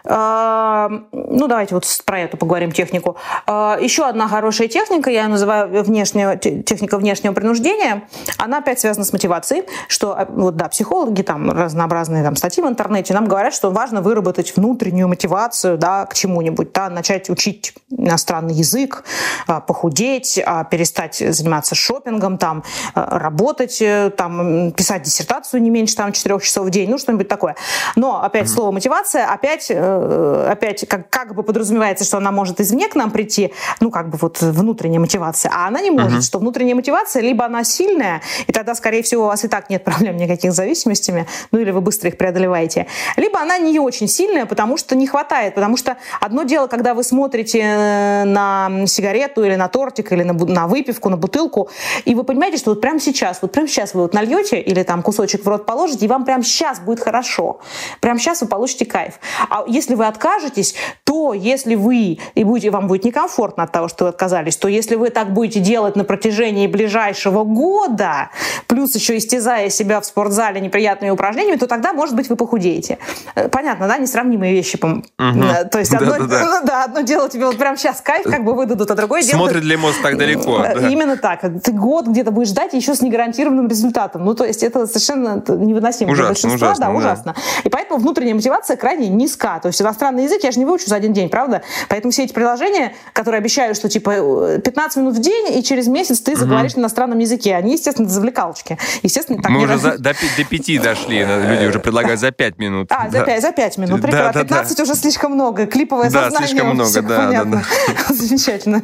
[0.05, 3.17] ну, давайте вот про эту поговорим технику.
[3.47, 8.03] А, еще одна хорошая техника, я ее называю внешняя, техника внешнего принуждения,
[8.39, 12.67] она опять связана с мотивацией, что а, вот да, психологи, там разнообразные там, статьи в
[12.67, 18.55] интернете нам говорят, что важно выработать внутреннюю мотивацию да, к чему-нибудь, да, начать учить иностранный
[18.55, 19.05] язык,
[19.47, 26.67] похудеть, перестать заниматься шопингом, там, работать, э, там, писать диссертацию не меньше там, 4 часов
[26.67, 27.57] в день, ну, что-нибудь такое.
[27.97, 32.61] Но опять слово мотивация, опять э, Э, опять как, как бы подразумевается, что она может
[32.61, 36.27] извне к нам прийти, ну, как бы вот внутренняя мотивация, а она не может, uh-huh.
[36.27, 39.85] что внутренняя мотивация, либо она сильная, и тогда, скорее всего, у вас и так нет
[39.85, 42.87] проблем никаких с зависимостями, ну, или вы быстро их преодолеваете,
[43.17, 47.03] либо она не очень сильная, потому что не хватает, потому что одно дело, когда вы
[47.03, 51.71] смотрите э, на сигарету или на тортик, или на, на выпивку, на бутылку,
[52.05, 55.03] и вы понимаете, что вот прямо сейчас, вот прямо сейчас вы вот нальете или там
[55.03, 57.61] кусочек в рот положите, и вам прямо сейчас будет хорошо.
[58.01, 59.15] Прямо сейчас вы получите кайф.
[59.51, 60.75] А если вы откажетесь,
[61.05, 64.97] то если вы, и будете, вам будет некомфортно от того, что вы отказались, то если
[64.97, 68.31] вы так будете делать на протяжении ближайшего года,
[68.67, 72.99] плюс еще истязая себя в спортзале неприятными упражнениями, то тогда, может быть, вы похудеете.
[73.35, 73.99] Э, понятно, да?
[73.99, 74.79] Несравнимые вещи.
[74.83, 75.69] Угу.
[75.71, 76.45] То есть одно, да, да, да.
[76.45, 79.39] Ну, да, одно дело тебе вот прямо сейчас кайф как бы выдадут, а другое дело...
[79.39, 80.59] Смотрит ли мозг так далеко?
[80.59, 80.89] Да.
[80.89, 81.41] Именно так.
[81.63, 84.25] Ты год где-то будешь ждать еще с негарантированным результатом.
[84.25, 86.55] Ну, то есть это совершенно невыносимо ужасно.
[86.55, 87.35] Ужасно, да, ужасно.
[87.65, 89.59] И поэтому внутренняя мотивация крайне низка.
[89.61, 91.63] То есть иностранный язык я же не выучу за один день, правда?
[91.89, 96.21] Поэтому все эти приложения, которые обещают, что типа 15 минут в день, и через месяц
[96.21, 96.81] ты заговоришь угу.
[96.81, 98.79] на иностранном языке, они, естественно, завлекалочки.
[99.03, 102.59] Естественно, так Мы не уже за, до, до 5 дошли, люди уже предлагают за 5
[102.59, 102.89] минут.
[102.91, 104.33] А, за 5, за 5 минут, прекрасно.
[104.33, 104.83] Да, да, 15 да.
[104.83, 106.49] уже слишком много, клиповое да, сознание.
[106.49, 107.65] слишком много, да, понятно.
[107.89, 108.15] да, да.
[108.15, 108.83] Замечательно.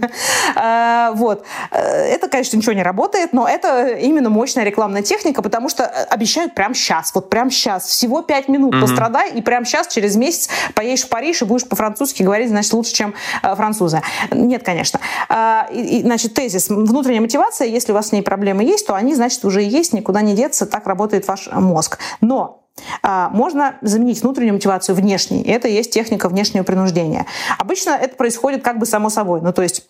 [0.55, 1.45] А, вот.
[1.71, 6.05] Э, это, конечно, ничего не работает, но это именно мощная рекламная техника, потому что э,
[6.05, 8.83] обещают прямо сейчас, вот прямо сейчас, всего 5 минут угу.
[8.83, 10.38] пострадай, и прямо сейчас, через месяц,
[10.75, 14.03] поедешь в Париж и будешь по-французски говорить, значит, лучше, чем э, французы.
[14.31, 15.01] Нет, конечно.
[15.29, 15.63] Э,
[16.03, 16.69] значит, тезис.
[16.69, 20.21] Внутренняя мотивация, если у вас с ней проблемы есть, то они, значит, уже есть, никуда
[20.21, 21.99] не деться, так работает ваш мозг.
[22.21, 22.65] Но
[23.03, 25.43] э, можно заменить внутреннюю мотивацию внешней.
[25.43, 27.27] Это и есть техника внешнего принуждения.
[27.59, 29.41] Обычно это происходит как бы само собой.
[29.43, 29.88] Ну, то есть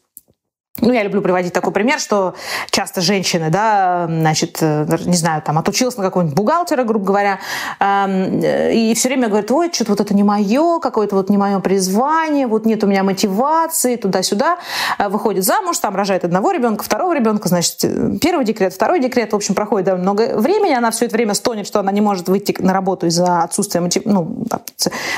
[0.80, 2.34] ну, я люблю приводить такой пример, что
[2.70, 7.40] часто женщины, да, значит, э, не знаю, там, отучилась на какого-нибудь бухгалтера, грубо говоря,
[7.80, 11.58] э, и все время говорят, ой, что-то вот это не мое, какое-то вот не мое
[11.60, 14.58] призвание, вот нет у меня мотивации, туда-сюда.
[14.98, 17.80] Э, выходит замуж, там рожает одного ребенка, второго ребенка, значит,
[18.20, 21.66] первый декрет, второй декрет, в общем, проходит довольно много времени, она все это время стонет,
[21.66, 24.02] что она не может выйти на работу из-за отсутствия мотив...
[24.04, 24.60] ну, там,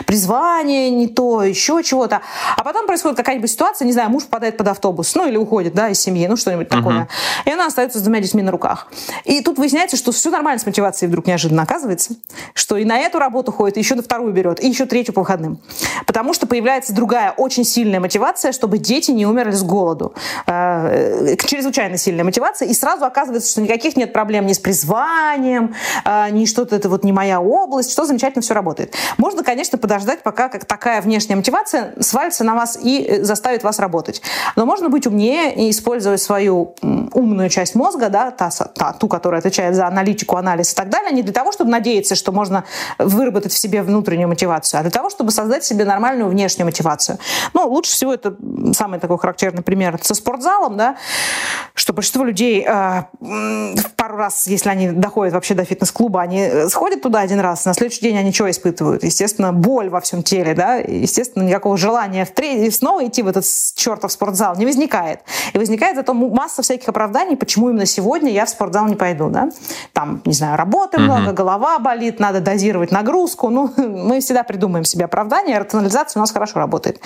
[0.06, 2.20] призвания, не то, еще чего-то.
[2.56, 5.88] А потом происходит какая-нибудь ситуация, не знаю, муж попадает под автобус, ну, или уходит, да,
[5.88, 6.76] из семьи, ну что-нибудь uh-huh.
[6.76, 7.08] такое.
[7.44, 8.86] И она остается с двумя детьми на руках.
[9.24, 12.14] И тут выясняется, что все нормально с мотивацией вдруг неожиданно оказывается,
[12.54, 15.22] что и на эту работу ходит, и еще на вторую берет, и еще третью по
[15.22, 15.60] выходным.
[16.06, 20.14] Потому что появляется другая очень сильная мотивация, чтобы дети не умерли с голоду.
[20.46, 22.68] Э, чрезвычайно сильная мотивация.
[22.68, 27.04] И сразу оказывается, что никаких нет проблем ни с призванием, э, ни что-то это вот
[27.04, 28.94] не моя область, что замечательно все работает.
[29.18, 33.78] Можно, конечно, подождать, пока как такая внешняя мотивация свалится на вас и э, заставит вас
[33.78, 34.22] работать.
[34.56, 36.74] Но можно быть умнее и использовать свою
[37.12, 41.12] умную часть мозга, да, та, та, ту, которая отвечает за аналитику, анализ и так далее,
[41.12, 42.64] не для того, чтобы надеяться, что можно
[42.98, 47.18] выработать в себе внутреннюю мотивацию, а для того, чтобы создать себе нормальную внешнюю мотивацию.
[47.54, 48.36] Ну, лучше всего это
[48.72, 50.96] самый такой характерный пример со спортзалом, да,
[51.74, 53.02] что большинство людей э,
[53.96, 57.74] пару раз, если они доходят вообще до фитнес-клуба, они э, сходят туда один раз, на
[57.74, 59.04] следующий день они что испытывают?
[59.04, 62.30] Естественно, боль во всем теле, да, естественно, никакого желания в
[62.70, 65.19] снова идти в этот чертов спортзал не возникает.
[65.52, 69.50] И возникает зато масса всяких оправданий, почему именно сегодня я в спортзал не пойду, да.
[69.92, 71.02] Там, не знаю, работы mm-hmm.
[71.02, 73.50] много, голова болит, надо дозировать нагрузку.
[73.50, 77.00] Ну, мы всегда придумаем себе оправдание, рационализация у нас хорошо работает.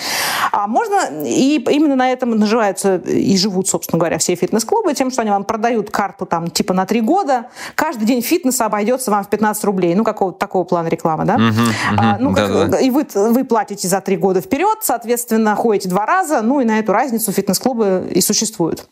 [0.52, 5.22] А можно, и именно на этом наживаются и живут, собственно говоря, все фитнес-клубы, тем, что
[5.22, 9.28] они вам продают карту там типа на три года, каждый день фитнеса обойдется вам в
[9.28, 11.36] 15 рублей, ну, какого-то такого плана рекламы, да?
[11.36, 12.78] Uh-huh, uh-huh, а, ну, как, да.
[12.78, 16.78] И вы, вы платите за три года вперед, соответственно, ходите два раза, ну, и на
[16.78, 18.86] эту разницу фитнес-клубы и существуют.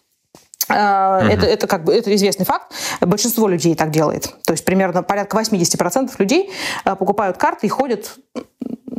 [0.69, 1.29] Uh-huh.
[1.29, 2.73] Это, это как бы это известный факт.
[3.01, 4.35] Большинство людей так делает.
[4.45, 6.51] То есть примерно порядка 80% людей
[6.85, 8.17] э, покупают карты и ходят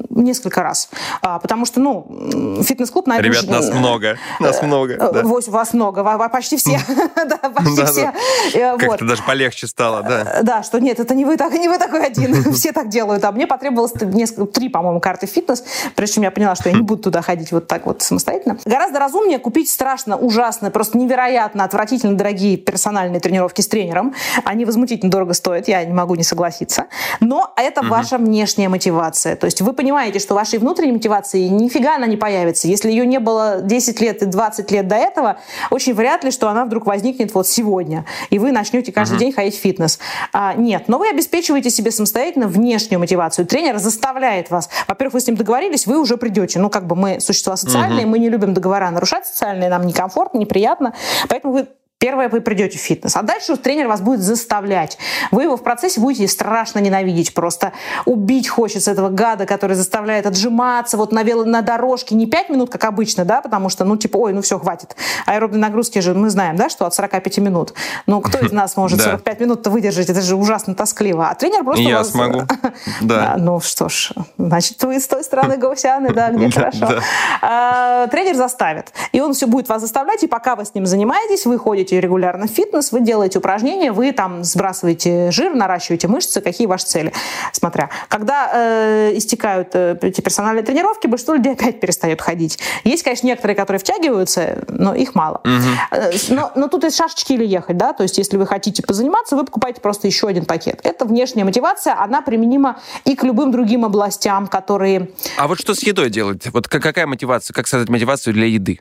[0.10, 0.90] несколько раз.
[1.22, 3.08] А, потому что, ну, фитнес-клуб...
[3.08, 4.18] На Ребят, нас много.
[4.40, 4.98] Нас э, много.
[4.98, 5.24] Да.
[5.24, 6.04] Вас много.
[6.30, 6.80] Почти все.
[7.24, 8.14] Да, почти все.
[8.54, 10.40] Э, Как-то даже полегче стало, да.
[10.40, 12.54] Э, да, что нет, это не вы, так, не вы такой один.
[12.54, 13.24] Все так делают.
[13.24, 15.64] А мне потребовалось несколько, три, по-моему, карты фитнес,
[15.96, 18.58] прежде чем я поняла, что я не буду туда ходить вот так вот самостоятельно.
[18.66, 24.14] Гораздо разумнее купить страшно, ужасно, просто невероятно, отвратительно дорогие персональные тренировки с тренером.
[24.44, 26.88] Они возмутительно дорого стоят, я не могу не согласиться.
[27.20, 29.36] Но это ваша внешняя мотивация.
[29.36, 32.70] То есть вы понимаете, понимаете, что вашей внутренней мотивации нифига она не появится.
[32.70, 35.40] Если ее не было 10 лет и 20 лет до этого,
[35.72, 39.20] очень вряд ли, что она вдруг возникнет вот сегодня, и вы начнете каждый uh-huh.
[39.20, 40.00] день ходить в фитнес.
[40.32, 43.46] А, нет, но вы обеспечиваете себе самостоятельно внешнюю мотивацию.
[43.46, 44.70] Тренер заставляет вас.
[44.88, 46.60] Во-первых, вы с ним договорились, вы уже придете.
[46.60, 48.10] Ну, как бы мы существа социальные, uh-huh.
[48.10, 50.94] мы не любим договора нарушать социальные, нам некомфортно, неприятно.
[51.28, 51.68] Поэтому вы
[52.04, 53.16] Первое, вы придете в фитнес.
[53.16, 54.98] А дальше тренер вас будет заставлять.
[55.32, 57.34] Вы его в процессе будете страшно ненавидеть.
[57.34, 57.72] Просто
[58.04, 62.70] убить хочется этого гада, который заставляет отжиматься вот на, вело, на дорожке не 5 минут,
[62.70, 64.98] как обычно, да, потому что, ну, типа, ой, ну все, хватит.
[65.26, 67.74] Аэробные нагрузки же мы знаем, да, что от 45 минут.
[68.06, 70.10] Ну, кто из нас может 45 минут-то выдержать?
[70.10, 71.30] Это же ужасно тоскливо.
[71.30, 71.84] А тренер просто...
[71.84, 72.42] Я смогу.
[73.00, 73.36] Да.
[73.38, 77.02] Ну, что ж, значит, вы с той стороны гаусяны, да, где хорошо.
[77.42, 78.92] А, тренер заставит.
[79.14, 82.00] И он все будет вас заставлять, и пока вы с ним занимаетесь, вы ходите ходите
[82.00, 87.14] регулярно в фитнес, вы делаете упражнения, вы там сбрасываете жир, наращиваете мышцы, какие ваши цели,
[87.52, 87.90] смотря.
[88.10, 92.60] Когда э, истекают э, эти персональные тренировки, большинство людей опять перестает ходить.
[92.84, 95.42] Есть, конечно, некоторые, которые втягиваются, но их мало.
[95.44, 96.36] Угу.
[96.36, 99.46] Но, но тут из шашечки или ехать, да, то есть если вы хотите позаниматься, вы
[99.46, 100.80] покупаете просто еще один пакет.
[100.84, 105.10] Это внешняя мотивация, она применима и к любым другим областям, которые...
[105.38, 106.48] А вот что с едой делать?
[106.52, 108.80] Вот какая мотивация, как создать мотивацию для еды?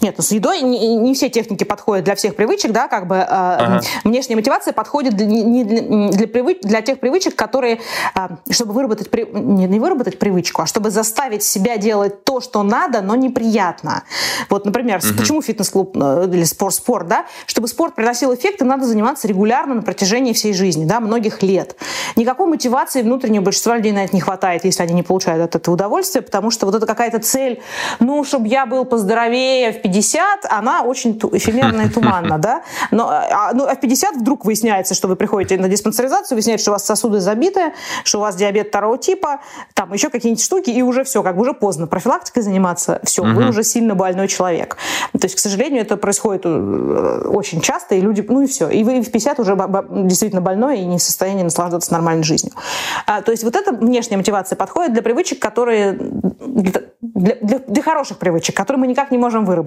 [0.00, 3.14] Нет, ну с едой не, не все техники подходят для всех привычек, да, как бы
[3.14, 3.80] э, ага.
[4.02, 7.78] внешняя мотивация подходит для, не для, для, привыч, для тех привычек, которые,
[8.16, 13.02] э, чтобы выработать, не, не выработать привычку, а чтобы заставить себя делать то, что надо,
[13.02, 14.02] но неприятно.
[14.50, 15.16] Вот, например, угу.
[15.16, 20.32] почему фитнес-клуб э, или спорт-спорт, да, чтобы спорт приносил эффекты, надо заниматься регулярно на протяжении
[20.32, 21.76] всей жизни, да, многих лет.
[22.16, 25.74] Никакой мотивации внутреннего большинства людей на это не хватает, если они не получают от этого
[25.74, 27.62] удовольствия, потому что вот это какая-то цель,
[28.00, 32.62] ну, чтобы я был поздоровее, в 50, она очень эфемерна и туманна, да?
[32.90, 36.70] Но, а, ну, а в 50 вдруг выясняется, что вы приходите на диспансеризацию, выясняется, что
[36.72, 37.72] у вас сосуды забиты,
[38.04, 39.40] что у вас диабет второго типа,
[39.74, 43.32] там еще какие-нибудь штуки, и уже все, как бы уже поздно профилактикой заниматься, все, угу.
[43.32, 44.76] вы уже сильно больной человек.
[45.12, 48.84] То есть, к сожалению, это происходит э, очень часто, и люди, ну и все, и
[48.84, 49.56] вы в 50 уже
[49.90, 52.52] действительно больной и не в состоянии наслаждаться нормальной жизнью.
[53.06, 55.98] А, то есть вот эта внешняя мотивация подходит для привычек, которые
[57.18, 59.57] для, для, для хороших привычек, которые мы никак не можем выработать.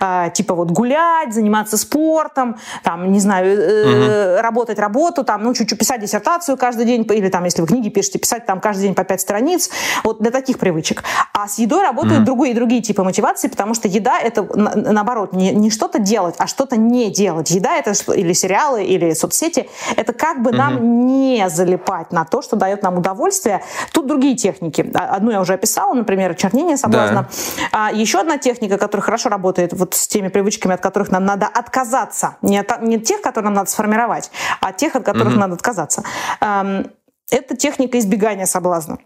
[0.00, 4.42] А, типа вот гулять, заниматься спортом, там, не знаю, э, угу.
[4.42, 8.18] работать работу, там, ну, чуть-чуть писать диссертацию каждый день, или там, если вы книги пишете,
[8.18, 9.70] писать там каждый день по пять страниц,
[10.02, 11.02] вот для таких привычек.
[11.32, 12.26] А с едой работают угу.
[12.26, 16.46] другие, другие типы мотивации, потому что еда это, на, наоборот, не, не что-то делать, а
[16.46, 17.50] что-то не делать.
[17.50, 20.58] Еда это или сериалы, или соцсети, это как бы угу.
[20.58, 23.62] нам не залипать на то, что дает нам удовольствие.
[23.92, 24.90] Тут другие техники.
[24.94, 27.28] Одну я уже описала, например, чернение соблазна.
[27.72, 27.88] Да.
[27.88, 31.46] А, еще одна техника, которая хорошо работает вот с теми привычками, от которых нам надо
[31.46, 32.36] отказаться.
[32.42, 35.38] Не, от, не тех, которые нам надо сформировать, а тех, от которых mm-hmm.
[35.38, 36.02] надо отказаться.
[36.40, 36.90] Эм,
[37.30, 38.98] это техника избегания соблазна.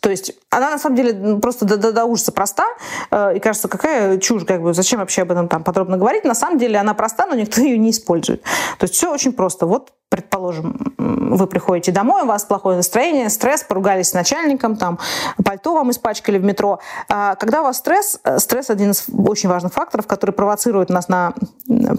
[0.00, 2.64] То есть она на самом деле просто до, до, до ужаса проста.
[3.12, 6.24] Э, и кажется, какая чушь, как бы, зачем вообще об этом там подробно говорить.
[6.24, 8.42] На самом деле она проста, но никто ее не использует.
[8.78, 9.66] То есть все очень просто.
[9.66, 14.98] Вот предположим, вы приходите домой, у вас плохое настроение, стресс, поругались с начальником, там,
[15.42, 16.80] пальто вам испачкали в метро.
[17.08, 21.08] А когда у вас стресс, э, стресс один из очень важных факторов, который провоцирует нас
[21.08, 21.32] на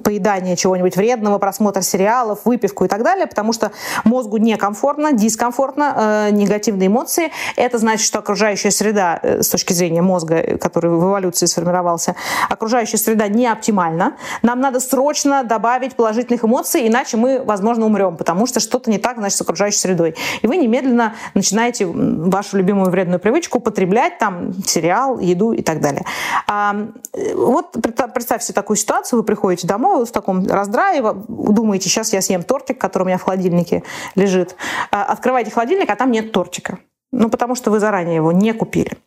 [0.03, 3.71] поедание чего-нибудь вредного, просмотр сериалов, выпивку и так далее, потому что
[4.03, 7.31] мозгу некомфортно, дискомфортно, э, негативные эмоции.
[7.55, 12.15] Это значит, что окружающая среда, э, с точки зрения мозга, который в эволюции сформировался,
[12.47, 14.17] окружающая среда не оптимальна.
[14.43, 18.97] Нам надо срочно добавить положительных эмоций, иначе мы, возможно, умрем умрем, потому что что-то не
[18.97, 20.15] так, значит, с окружающей средой.
[20.41, 26.05] И вы немедленно начинаете вашу любимую вредную привычку употреблять там сериал, еду и так далее.
[26.47, 26.87] А,
[27.35, 27.75] вот
[28.13, 33.03] представьте такую ситуацию, вы приходите домой в таком раздрае, думаете, сейчас я съем тортик, который
[33.03, 33.83] у меня в холодильнике
[34.15, 34.55] лежит.
[34.91, 36.79] А, открываете холодильник, а там нет тортика.
[37.11, 38.97] Ну, потому что вы заранее его не купили.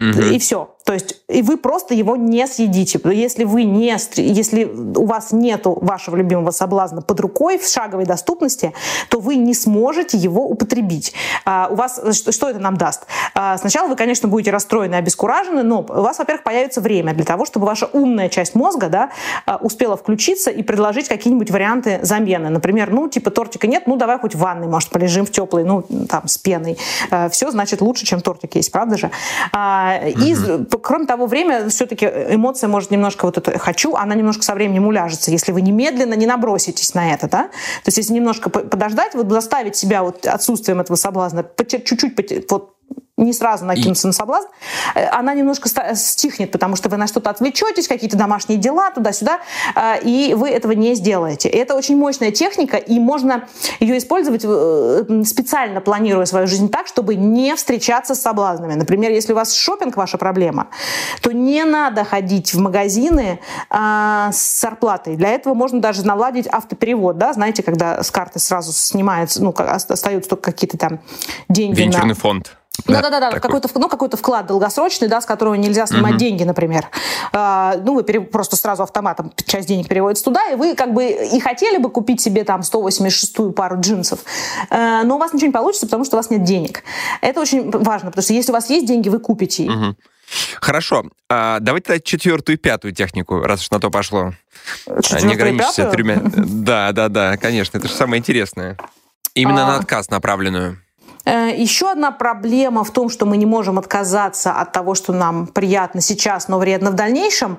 [0.00, 0.20] Угу.
[0.32, 0.76] И все.
[0.88, 2.98] То есть и вы просто его не съедите.
[3.12, 8.72] Если вы не, если у вас нету вашего любимого соблазна под рукой в шаговой доступности,
[9.10, 11.12] то вы не сможете его употребить.
[11.44, 13.02] А, у вас что, что это нам даст?
[13.34, 17.44] А, сначала вы, конечно, будете расстроены, обескуражены, но у вас, во-первых, появится время для того,
[17.44, 19.10] чтобы ваша умная часть мозга, да,
[19.44, 22.48] а, успела включиться и предложить какие-нибудь варианты замены.
[22.48, 25.84] Например, ну типа тортика нет, ну давай хоть в ванной, может полежим в теплой, ну
[26.08, 26.78] там с пеной.
[27.10, 29.10] А, все значит лучше, чем тортик есть, правда же?
[29.52, 30.34] А, и,
[30.82, 35.30] кроме того, время все-таки эмоция может немножко вот это «хочу», она немножко со временем уляжется,
[35.30, 37.44] если вы немедленно не наброситесь на это, да?
[37.44, 42.77] То есть если немножко подождать, вот заставить себя вот отсутствием этого соблазна чуть-чуть вот
[43.18, 44.08] не сразу накинуться и...
[44.08, 44.48] на соблазн,
[44.94, 49.40] э, она немножко стихнет, потому что вы на что-то отвлечетесь, какие-то домашние дела, туда-сюда,
[49.74, 51.48] э, и вы этого не сделаете.
[51.48, 53.48] Это очень мощная техника, и можно
[53.80, 58.74] ее использовать э, специально планируя свою жизнь так, чтобы не встречаться с соблазнами.
[58.74, 60.68] Например, если у вас шопинг ваша проблема,
[61.20, 65.16] то не надо ходить в магазины а, с зарплатой.
[65.16, 70.30] Для этого можно даже наладить автоперевод, да, знаете, когда с карты сразу снимается, ну, остаются
[70.30, 71.00] только какие-то там
[71.48, 72.14] деньги Венчурный на...
[72.14, 72.56] фонд.
[72.86, 76.20] Да-да-да, какой-то, ну, какой-то вклад долгосрочный, да, с которого нельзя снимать угу.
[76.20, 76.88] деньги, например.
[77.32, 81.04] А, ну, вы пере, просто сразу автоматом часть денег переводится туда, и вы как бы
[81.04, 84.20] и хотели бы купить себе там 186-ю пару джинсов,
[84.70, 86.82] а, но у вас ничего не получится, потому что у вас нет денег.
[87.20, 89.70] Это очень важно, потому что если у вас есть деньги, вы купите их.
[89.70, 89.96] Угу.
[90.60, 91.04] Хорошо.
[91.28, 94.34] А, давайте тогда четвертую и пятую технику, раз уж на то пошло.
[94.86, 96.22] Четвертую не ограничься тремя.
[96.68, 97.78] Да, да, да, конечно.
[97.78, 98.76] Это же самое интересное.
[99.34, 99.66] Именно а...
[99.68, 100.78] на отказ направленную.
[101.28, 105.46] Э, Еще одна проблема в том, что мы не можем отказаться от того, что нам
[105.46, 107.58] приятно сейчас, но вредно в дальнейшем.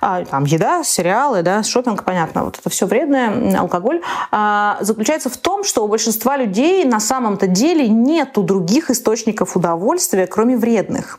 [0.00, 5.36] А, там еда, сериалы, да, шопинг, понятно, вот это все вредное, алкоголь, а, заключается в
[5.36, 11.18] том, что у большинства людей на самом-то деле нету других источников удовольствия, кроме вредных.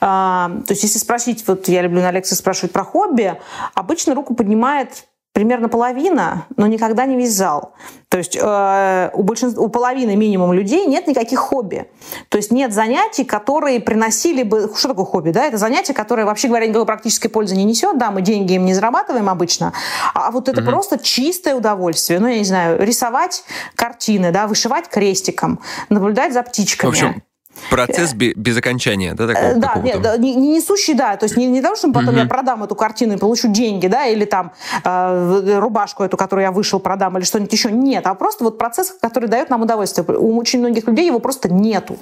[0.00, 3.38] А, то есть, если спросить, вот я люблю на лекции спрашивать про хобби,
[3.74, 7.74] обычно руку поднимает примерно половина, но никогда не весь зал.
[8.08, 11.86] То есть э, у, большинства, у половины минимум людей нет никаких хобби.
[12.28, 14.70] То есть нет занятий, которые приносили бы...
[14.76, 15.30] Что такое хобби?
[15.30, 15.46] Да?
[15.46, 17.96] Это занятие, которое, вообще говоря, никакой практической пользы не несет.
[17.96, 19.72] Да, мы деньги им не зарабатываем обычно.
[20.12, 20.70] А вот это угу.
[20.70, 22.20] просто чистое удовольствие.
[22.20, 26.90] Ну, я не знаю, рисовать картины, да, вышивать крестиком, наблюдать за птичками.
[26.90, 27.22] В общем,
[27.70, 29.54] Процесс без окончания, да, такого?
[29.54, 32.18] Да, нет, да, не, не несущий, да, то есть не, не того, что потом угу.
[32.18, 34.52] я продам эту картину и получу деньги, да, или там
[34.84, 37.70] э, рубашку эту, которую я вышел, продам, или что-нибудь еще.
[37.70, 40.04] Нет, а просто вот процесс, который дает нам удовольствие.
[40.18, 41.96] У очень многих людей его просто нету.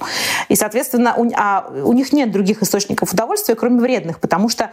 [0.49, 4.71] И, соответственно, у, а, у них нет других источников удовольствия, кроме вредных, потому что,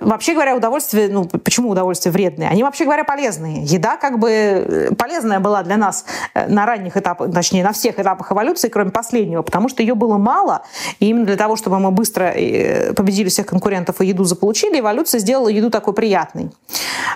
[0.00, 2.48] вообще говоря, удовольствие, ну, почему удовольствие вредные?
[2.48, 3.64] Они, вообще говоря, полезные.
[3.64, 7.98] Еда как бы э, полезная была для нас э, на ранних этапах, точнее, на всех
[7.98, 10.62] этапах эволюции, кроме последнего, потому что ее было мало,
[11.00, 15.20] и именно для того, чтобы мы быстро э, победили всех конкурентов и еду заполучили, эволюция
[15.20, 16.50] сделала еду такой приятной.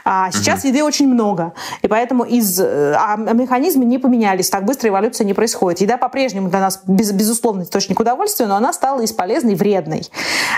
[0.05, 0.69] А сейчас угу.
[0.69, 5.25] еды очень много, и поэтому из, э, а, а механизмы не поменялись, так быстро эволюция
[5.25, 5.81] не происходит.
[5.81, 10.03] Еда по-прежнему для нас без, безусловный источник удовольствия, но она стала из полезной вредной.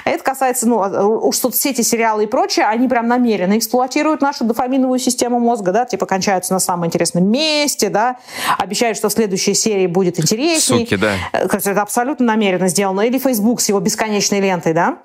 [0.05, 4.99] Это касается, ну, а, уж соцсети, сериалы и прочее, они прям намеренно эксплуатируют нашу дофаминовую
[4.99, 8.17] систему мозга, да, типа кончаются на самом интересном месте, да,
[8.59, 10.81] обещают, что в следующей серии будет интереснее.
[10.81, 11.14] Суки, да.
[11.33, 14.98] Э, это абсолютно намеренно сделано, или Facebook с его бесконечной лентой, да,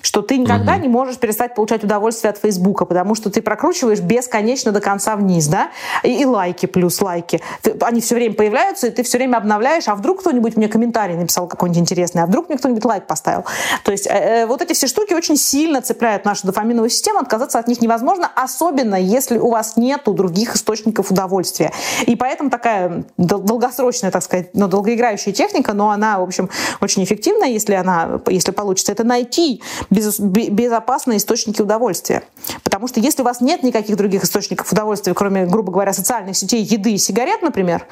[0.00, 0.82] что ты никогда угу.
[0.82, 5.46] не можешь перестать получать удовольствие от Facebook, потому что ты прокручиваешь бесконечно до конца вниз,
[5.46, 5.70] да,
[6.02, 7.40] и, и лайки плюс лайки.
[7.62, 11.14] Ты, они все время появляются, и ты все время обновляешь, а вдруг кто-нибудь мне комментарий
[11.14, 13.44] написал какой-нибудь интересный, а вдруг мне кто-нибудь лайк поставил.
[13.84, 17.68] То есть э, вот эти все штуки очень сильно цепляют нашу дофаминовую систему, отказаться от
[17.68, 21.70] них невозможно, особенно если у вас нету других источников удовольствия.
[22.04, 27.48] И поэтому такая долгосрочная, так сказать, ну, долгоиграющая техника, но она, в общем, очень эффективная,
[27.48, 32.22] если она, если получится, это найти без, безопасные источники удовольствия.
[32.64, 36.62] Потому что если у вас нет никаких других источников удовольствия, кроме, грубо говоря, социальных сетей,
[36.62, 37.86] еды и сигарет, например,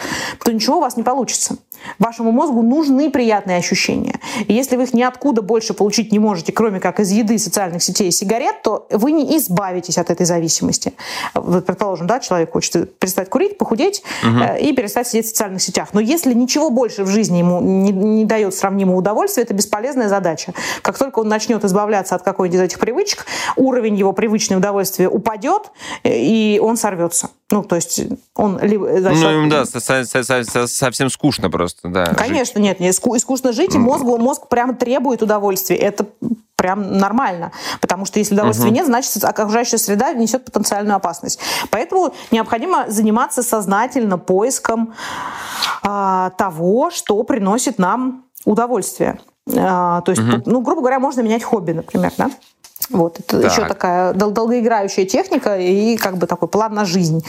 [0.44, 1.56] то ничего у вас не получится.
[1.98, 4.20] Вашему мозгу нужны приятные ощущения.
[4.46, 8.08] И если вы их ниоткуда больше получить не можете, кроме как из еды, социальных сетей
[8.08, 10.92] и сигарет, то вы не избавитесь от этой зависимости.
[11.34, 14.40] Вот, предположим, да, человек хочет перестать курить, похудеть угу.
[14.60, 15.88] и перестать сидеть в социальных сетях.
[15.92, 20.54] Но если ничего больше в жизни ему не, не дает сравнимого удовольствия, это бесполезная задача.
[20.82, 23.26] Как только он начнет избавляться от какой-нибудь из этих привычек,
[23.56, 25.70] уровень его привычного удовольствия упадет,
[26.04, 27.30] э, и он сорвется.
[27.50, 28.00] Ну, то есть
[28.36, 29.00] он либо...
[29.00, 29.64] Значит, ну, да,
[30.66, 32.06] совсем скучно просто, да.
[32.14, 32.80] Конечно, жить.
[32.80, 35.76] нет, не скучно жить, и мозгу, мозг прямо требует удовольствия.
[35.76, 36.06] Это
[36.60, 37.52] прям нормально.
[37.80, 38.74] Потому что если удовольствия угу.
[38.74, 41.40] нет, значит, окружающая среда несет потенциальную опасность.
[41.70, 44.92] Поэтому необходимо заниматься сознательно поиском
[45.82, 49.18] а, того, что приносит нам удовольствие.
[49.56, 50.42] А, то есть, угу.
[50.44, 52.30] ну, грубо говоря, можно менять хобби, например, да?
[52.90, 53.50] Вот, это так.
[53.50, 57.24] еще такая дол- долгоиграющая техника и как бы такой план на жизнь,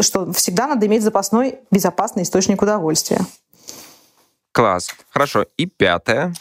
[0.00, 3.20] что всегда надо иметь запасной безопасный источник удовольствия.
[4.54, 4.90] Класс.
[5.10, 5.46] Хорошо.
[5.56, 6.32] И пятое.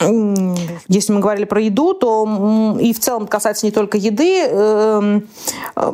[0.88, 4.45] Если мы говорили про еду, то и в целом касается не только еды.
[4.45, 5.28] Эм,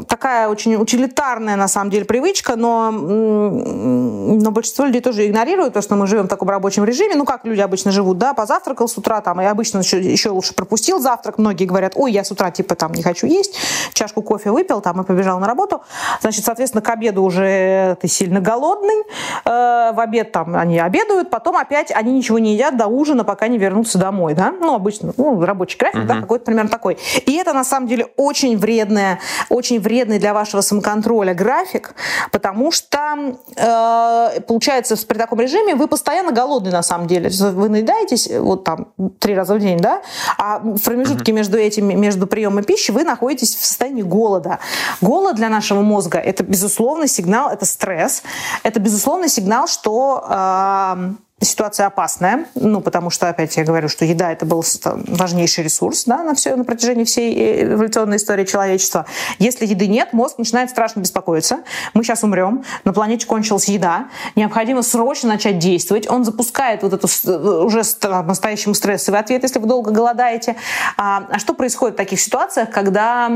[0.06, 5.96] такая очень утилитарная, на самом деле, привычка, но, но большинство людей тоже игнорируют, то, что
[5.96, 7.16] мы живем в таком рабочем режиме.
[7.16, 10.54] Ну, как люди обычно живут, да, позавтракал с утра, там, и обычно еще, еще лучше
[10.54, 11.38] пропустил завтрак.
[11.38, 13.56] Многие говорят, ой, я с утра, типа, там, не хочу есть,
[13.94, 15.84] чашку кофе выпил, там, и побежал на работу.
[16.20, 19.04] Значит, соответственно, к обеду уже ты сильно голодный.
[19.46, 23.24] Э, в обед там они обедают, потом опять они они ничего не едят до ужина,
[23.24, 24.52] пока не вернутся домой, да?
[24.52, 26.06] Ну, обычно, ну, рабочий график, uh-huh.
[26.06, 26.98] да, какой-то примерно такой.
[27.26, 31.94] И это, на самом деле, очень вредная, очень вредный для вашего самоконтроля график,
[32.32, 37.30] потому что, э, получается, при таком режиме вы постоянно голодны, на самом деле.
[37.30, 38.88] Вы наедаетесь вот там
[39.20, 40.02] три раза в день, да?
[40.38, 41.36] А в промежутке uh-huh.
[41.36, 44.60] между этими, между приемом пищи вы находитесь в состоянии голода.
[45.02, 48.24] Голод для нашего мозга– это, безусловно, сигнал, это стресс,
[48.64, 54.32] это, безусловно, сигнал, что э, ситуация опасная, ну, потому что, опять я говорю, что еда
[54.32, 59.06] это был важнейший ресурс да, на, все, на протяжении всей э, эволюционной истории человечества.
[59.38, 61.60] Если еды нет, мозг начинает страшно беспокоиться.
[61.94, 66.10] Мы сейчас умрем, на планете кончилась еда, необходимо срочно начать действовать.
[66.10, 70.56] Он запускает вот эту э, уже настоящему стрессовый ответ, если вы долго голодаете.
[70.98, 73.32] А, а что происходит в таких ситуациях, когда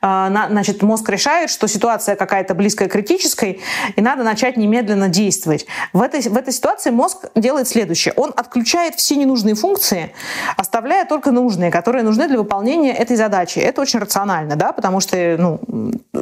[0.00, 3.60] а, значит, мозг решает, что ситуация какая-то близкая к критической,
[3.94, 5.66] и надо начать немедленно действовать?
[5.92, 8.14] В этой, в этой ситуации мозг делает следующее.
[8.16, 10.12] Он отключает все ненужные функции,
[10.56, 13.58] оставляя только нужные, которые нужны для выполнения этой задачи.
[13.58, 15.60] Это очень рационально, да, потому что, ну,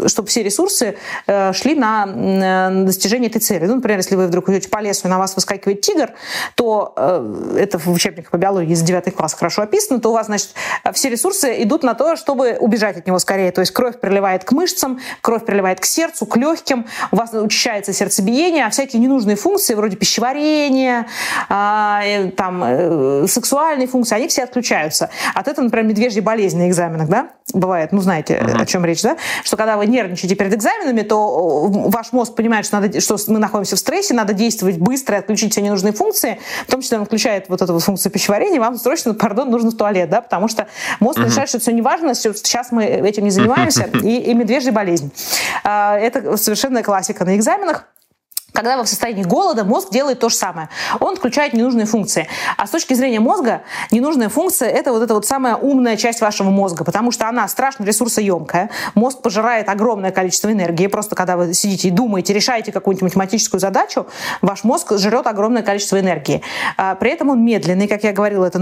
[0.08, 0.96] чтобы все ресурсы
[1.26, 3.66] э, шли на э, достижение этой цели.
[3.66, 6.10] Ну, например, если вы вдруг идете по лесу и на вас выскакивает тигр,
[6.56, 10.26] то э, это в учебниках по биологии из 9 класса хорошо описано, то у вас,
[10.26, 10.50] значит,
[10.92, 13.52] все ресурсы идут на то, чтобы убежать от него скорее.
[13.52, 17.92] То есть кровь приливает к мышцам, кровь приливает к сердцу, к легким, у вас учащается
[17.92, 21.03] сердцебиение, а всякие ненужные функции вроде пищеварения,
[21.48, 22.02] а,
[22.36, 25.11] там, э, сексуальные функции, они все отключаются.
[25.34, 28.62] От этого, например, медвежьи болезни на экзаменах, да, бывает, ну, знаете, uh-huh.
[28.62, 32.80] о чем речь, да, что когда вы нервничаете перед экзаменами, то ваш мозг понимает, что,
[32.80, 36.70] надо, что мы находимся в стрессе, надо действовать быстро и отключить все ненужные функции, в
[36.70, 40.09] том числе он включает вот эту вот функцию пищеварения, вам срочно, пардон, нужно в туалет,
[40.11, 40.66] да, потому что
[41.00, 41.26] мозг uh-huh.
[41.26, 45.12] решает, что все не важно, сейчас мы этим не занимаемся, и, и медвежья болезнь.
[45.62, 47.86] А, это совершенная классика на экзаменах.
[48.55, 50.68] Когда вы в состоянии голода, мозг делает то же самое.
[51.00, 52.28] Он включает ненужные функции.
[52.57, 56.50] А с точки зрения мозга, ненужная функция– это вот эта вот самая умная часть вашего
[56.50, 58.70] мозга, потому что она страшно ресурсоемкая.
[58.94, 60.86] Мозг пожирает огромное количество энергии.
[60.86, 64.07] Просто когда вы сидите и думаете, решаете какую-нибудь математическую задачу,
[64.40, 66.40] ваш мозг жрет огромное количество энергии.
[66.76, 68.61] А при этом он медленный, как я говорила, это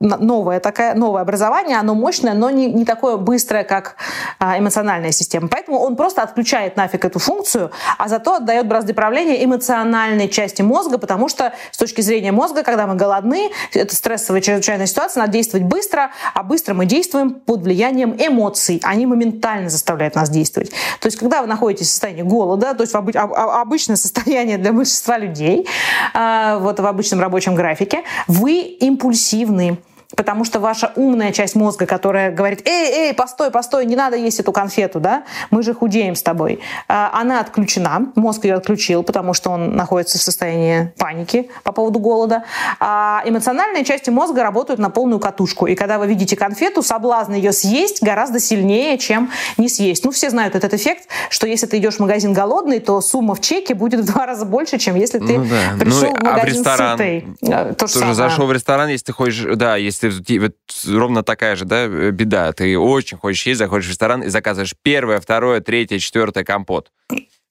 [0.00, 3.96] новое, такое, новое образование, оно мощное, но не, не такое быстрое, как
[4.38, 5.48] а, эмоциональная система.
[5.48, 10.62] Поэтому он просто отключает нафиг эту функцию, а зато отдает бразды правления управления эмоциональной части
[10.62, 15.32] мозга, потому что с точки зрения мозга, когда мы голодны, это стрессовая чрезвычайная ситуация, надо
[15.32, 18.80] действовать быстро, а быстро мы действуем под влиянием эмоций.
[18.84, 20.70] Они моментально заставляют нас действовать.
[21.00, 24.72] То есть, когда вы находитесь в состоянии голода, то есть в обы- обычное состояние для
[24.72, 25.66] большинства людей,
[26.14, 29.78] а, вот в обычном рабочем графике, вы импульсивны,
[30.16, 34.40] потому что ваша умная часть мозга, которая говорит, эй, эй, постой, постой, не надо есть
[34.40, 39.34] эту конфету, да, мы же худеем с тобой, а, она отключена, мозг ее отключил, потому
[39.34, 42.44] что он находится в состоянии паники по поводу голода,
[42.78, 47.52] а эмоциональные части мозга работают на полную катушку, и когда вы видите конфету, соблазн ее
[47.52, 50.04] съесть гораздо сильнее, чем не съесть.
[50.04, 53.40] Ну, все знают этот эффект, что если ты идешь в магазин голодный, то сумма в
[53.40, 55.78] чеке будет в два раза больше, чем если ты ну, да.
[55.78, 57.26] пришел ну, в магазин а в ресторан, сытый.
[57.40, 58.14] То тоже самое.
[58.14, 62.52] зашел в ресторан, если ты хочешь, да, если вот ровно такая же, да, беда.
[62.52, 66.90] Ты очень хочешь есть, заходишь в ресторан и заказываешь первое, второе, третье, четвертое компот.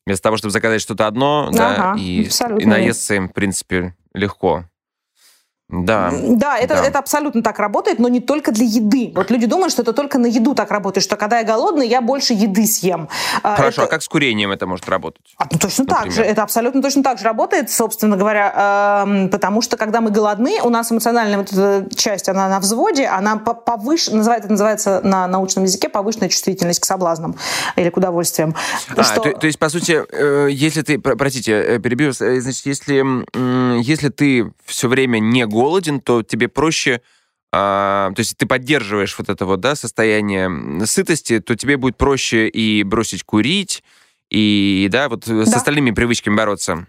[0.05, 2.27] Вместо того, чтобы заказать что-то одно, ага, да, и,
[2.59, 4.65] и наесться им, в принципе, легко.
[5.69, 6.11] Да.
[6.11, 6.83] Да, это, да.
[6.83, 9.11] это абсолютно так работает, но не только для еды.
[9.13, 12.01] Вот люди думают, что это только на еду так работает, что когда я голодный, я
[12.01, 13.07] больше еды съем.
[13.43, 13.89] А, Хорошо, это...
[13.89, 15.21] а как с курением это может работать?
[15.37, 16.03] А, ну, точно например?
[16.03, 16.23] так же.
[16.23, 20.69] Это абсолютно точно так же работает, собственно говоря, э, потому что когда мы голодны, у
[20.69, 24.09] нас эмоциональная вот эта часть, она на взводе, она повыш...
[24.09, 27.35] называется, это называется на научном языке повышенная чувствительность к соблазнам
[27.75, 28.55] или к удовольствиям.
[28.95, 29.21] А, что...
[29.21, 33.03] то, то есть, по сути, э, если ты, простите, э, перебью, э, значит, если,
[33.33, 37.01] э, если ты все время не голодный, голоден, то тебе проще
[37.51, 42.47] а, то есть ты поддерживаешь вот это вот, да, состояние сытости, то тебе будет проще
[42.47, 43.83] и бросить курить,
[44.29, 45.45] и, да, вот да.
[45.45, 46.85] с остальными привычками бороться.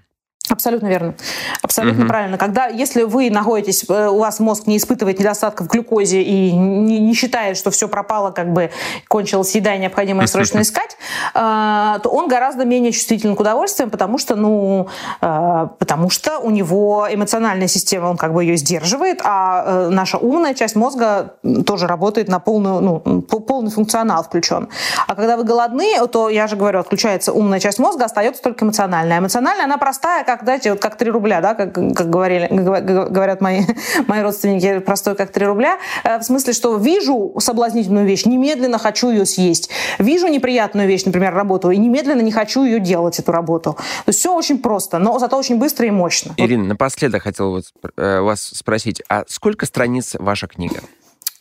[0.51, 1.15] Абсолютно верно.
[1.63, 2.09] Абсолютно угу.
[2.09, 2.37] правильно.
[2.37, 6.99] Когда, если вы находитесь, э, у вас мозг не испытывает недостатка в глюкозе и не,
[6.99, 8.71] не считает, что все пропало, как бы
[9.09, 10.97] кончилась еда и необходимо срочно искать,
[11.35, 14.89] э, то он гораздо менее чувствителен к удовольствиям, потому что, ну,
[15.21, 20.55] э, потому что у него эмоциональная система, он как бы ее сдерживает, а наша умная
[20.55, 21.35] часть мозга
[21.65, 24.69] тоже работает на полную, ну, полный функционал включен.
[25.07, 29.19] А когда вы голодны, то, я же говорю, отключается умная часть мозга, остается только эмоциональная.
[29.19, 33.41] Эмоциональная, она простая, как как, знаете, вот как 3 рубля, да, как, как говорили, говорят
[33.41, 33.63] мои,
[34.07, 39.11] мои родственники, простой как 3 рубля, э, в смысле, что вижу соблазнительную вещь, немедленно хочу
[39.11, 39.71] ее съесть.
[39.99, 43.75] Вижу неприятную вещь, например, работу, и немедленно не хочу ее делать, эту работу.
[43.75, 46.33] То есть все очень просто, но зато очень быстро и мощно.
[46.37, 47.65] Ирина, напоследок хотел вот,
[47.97, 50.81] э, вас спросить, а сколько страниц ваша книга?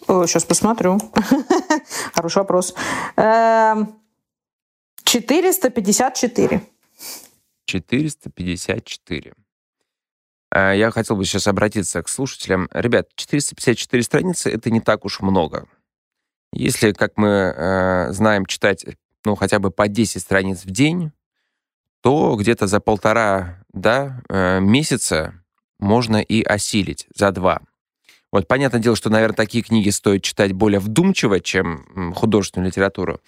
[0.08, 1.00] Сейчас посмотрю.
[2.14, 2.74] Хороший вопрос.
[5.04, 6.62] 454.
[7.74, 9.34] Эм, 454.
[10.52, 12.70] А, я хотел бы сейчас обратиться к слушателям.
[12.72, 15.68] Ребят, 454 страницы— это не так уж много.
[16.52, 18.86] Если, как мы э, знаем, читать
[19.26, 21.12] ну, хотя бы по 10 страниц в день,
[22.02, 25.44] то где-то за полтора да, э, месяца
[25.80, 27.62] можно и осилить, за два.
[28.32, 33.20] Вот, понятное дело, что, наверное, такие книги стоит читать более вдумчиво, чем художественную литературу.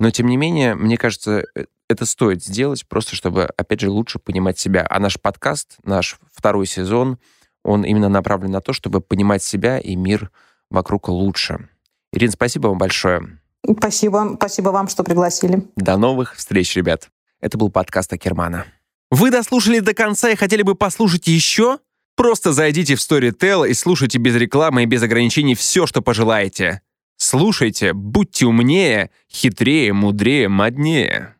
[0.00, 4.18] Но, тем не менее, мне кажется, э, это стоит сделать, просто чтобы, опять же, лучше
[4.18, 4.86] понимать себя.
[4.88, 7.18] А наш подкаст, наш второй сезон,
[7.64, 10.30] он именно направлен на то, чтобы понимать себя и мир
[10.70, 11.68] вокруг лучше.
[12.12, 13.40] Ирина, спасибо вам большое.
[13.78, 14.34] Спасибо.
[14.36, 15.66] Спасибо вам, что пригласили.
[15.76, 17.10] До новых встреч, ребят.
[17.40, 18.66] Это был подкаст Акермана.
[19.10, 21.78] Вы дослушали до конца и хотели бы послушать еще?
[22.16, 26.82] Просто зайдите в Storytel и слушайте без рекламы и без ограничений все, что пожелаете.
[27.16, 31.36] Слушайте, будьте умнее, хитрее, мудрее, моднее.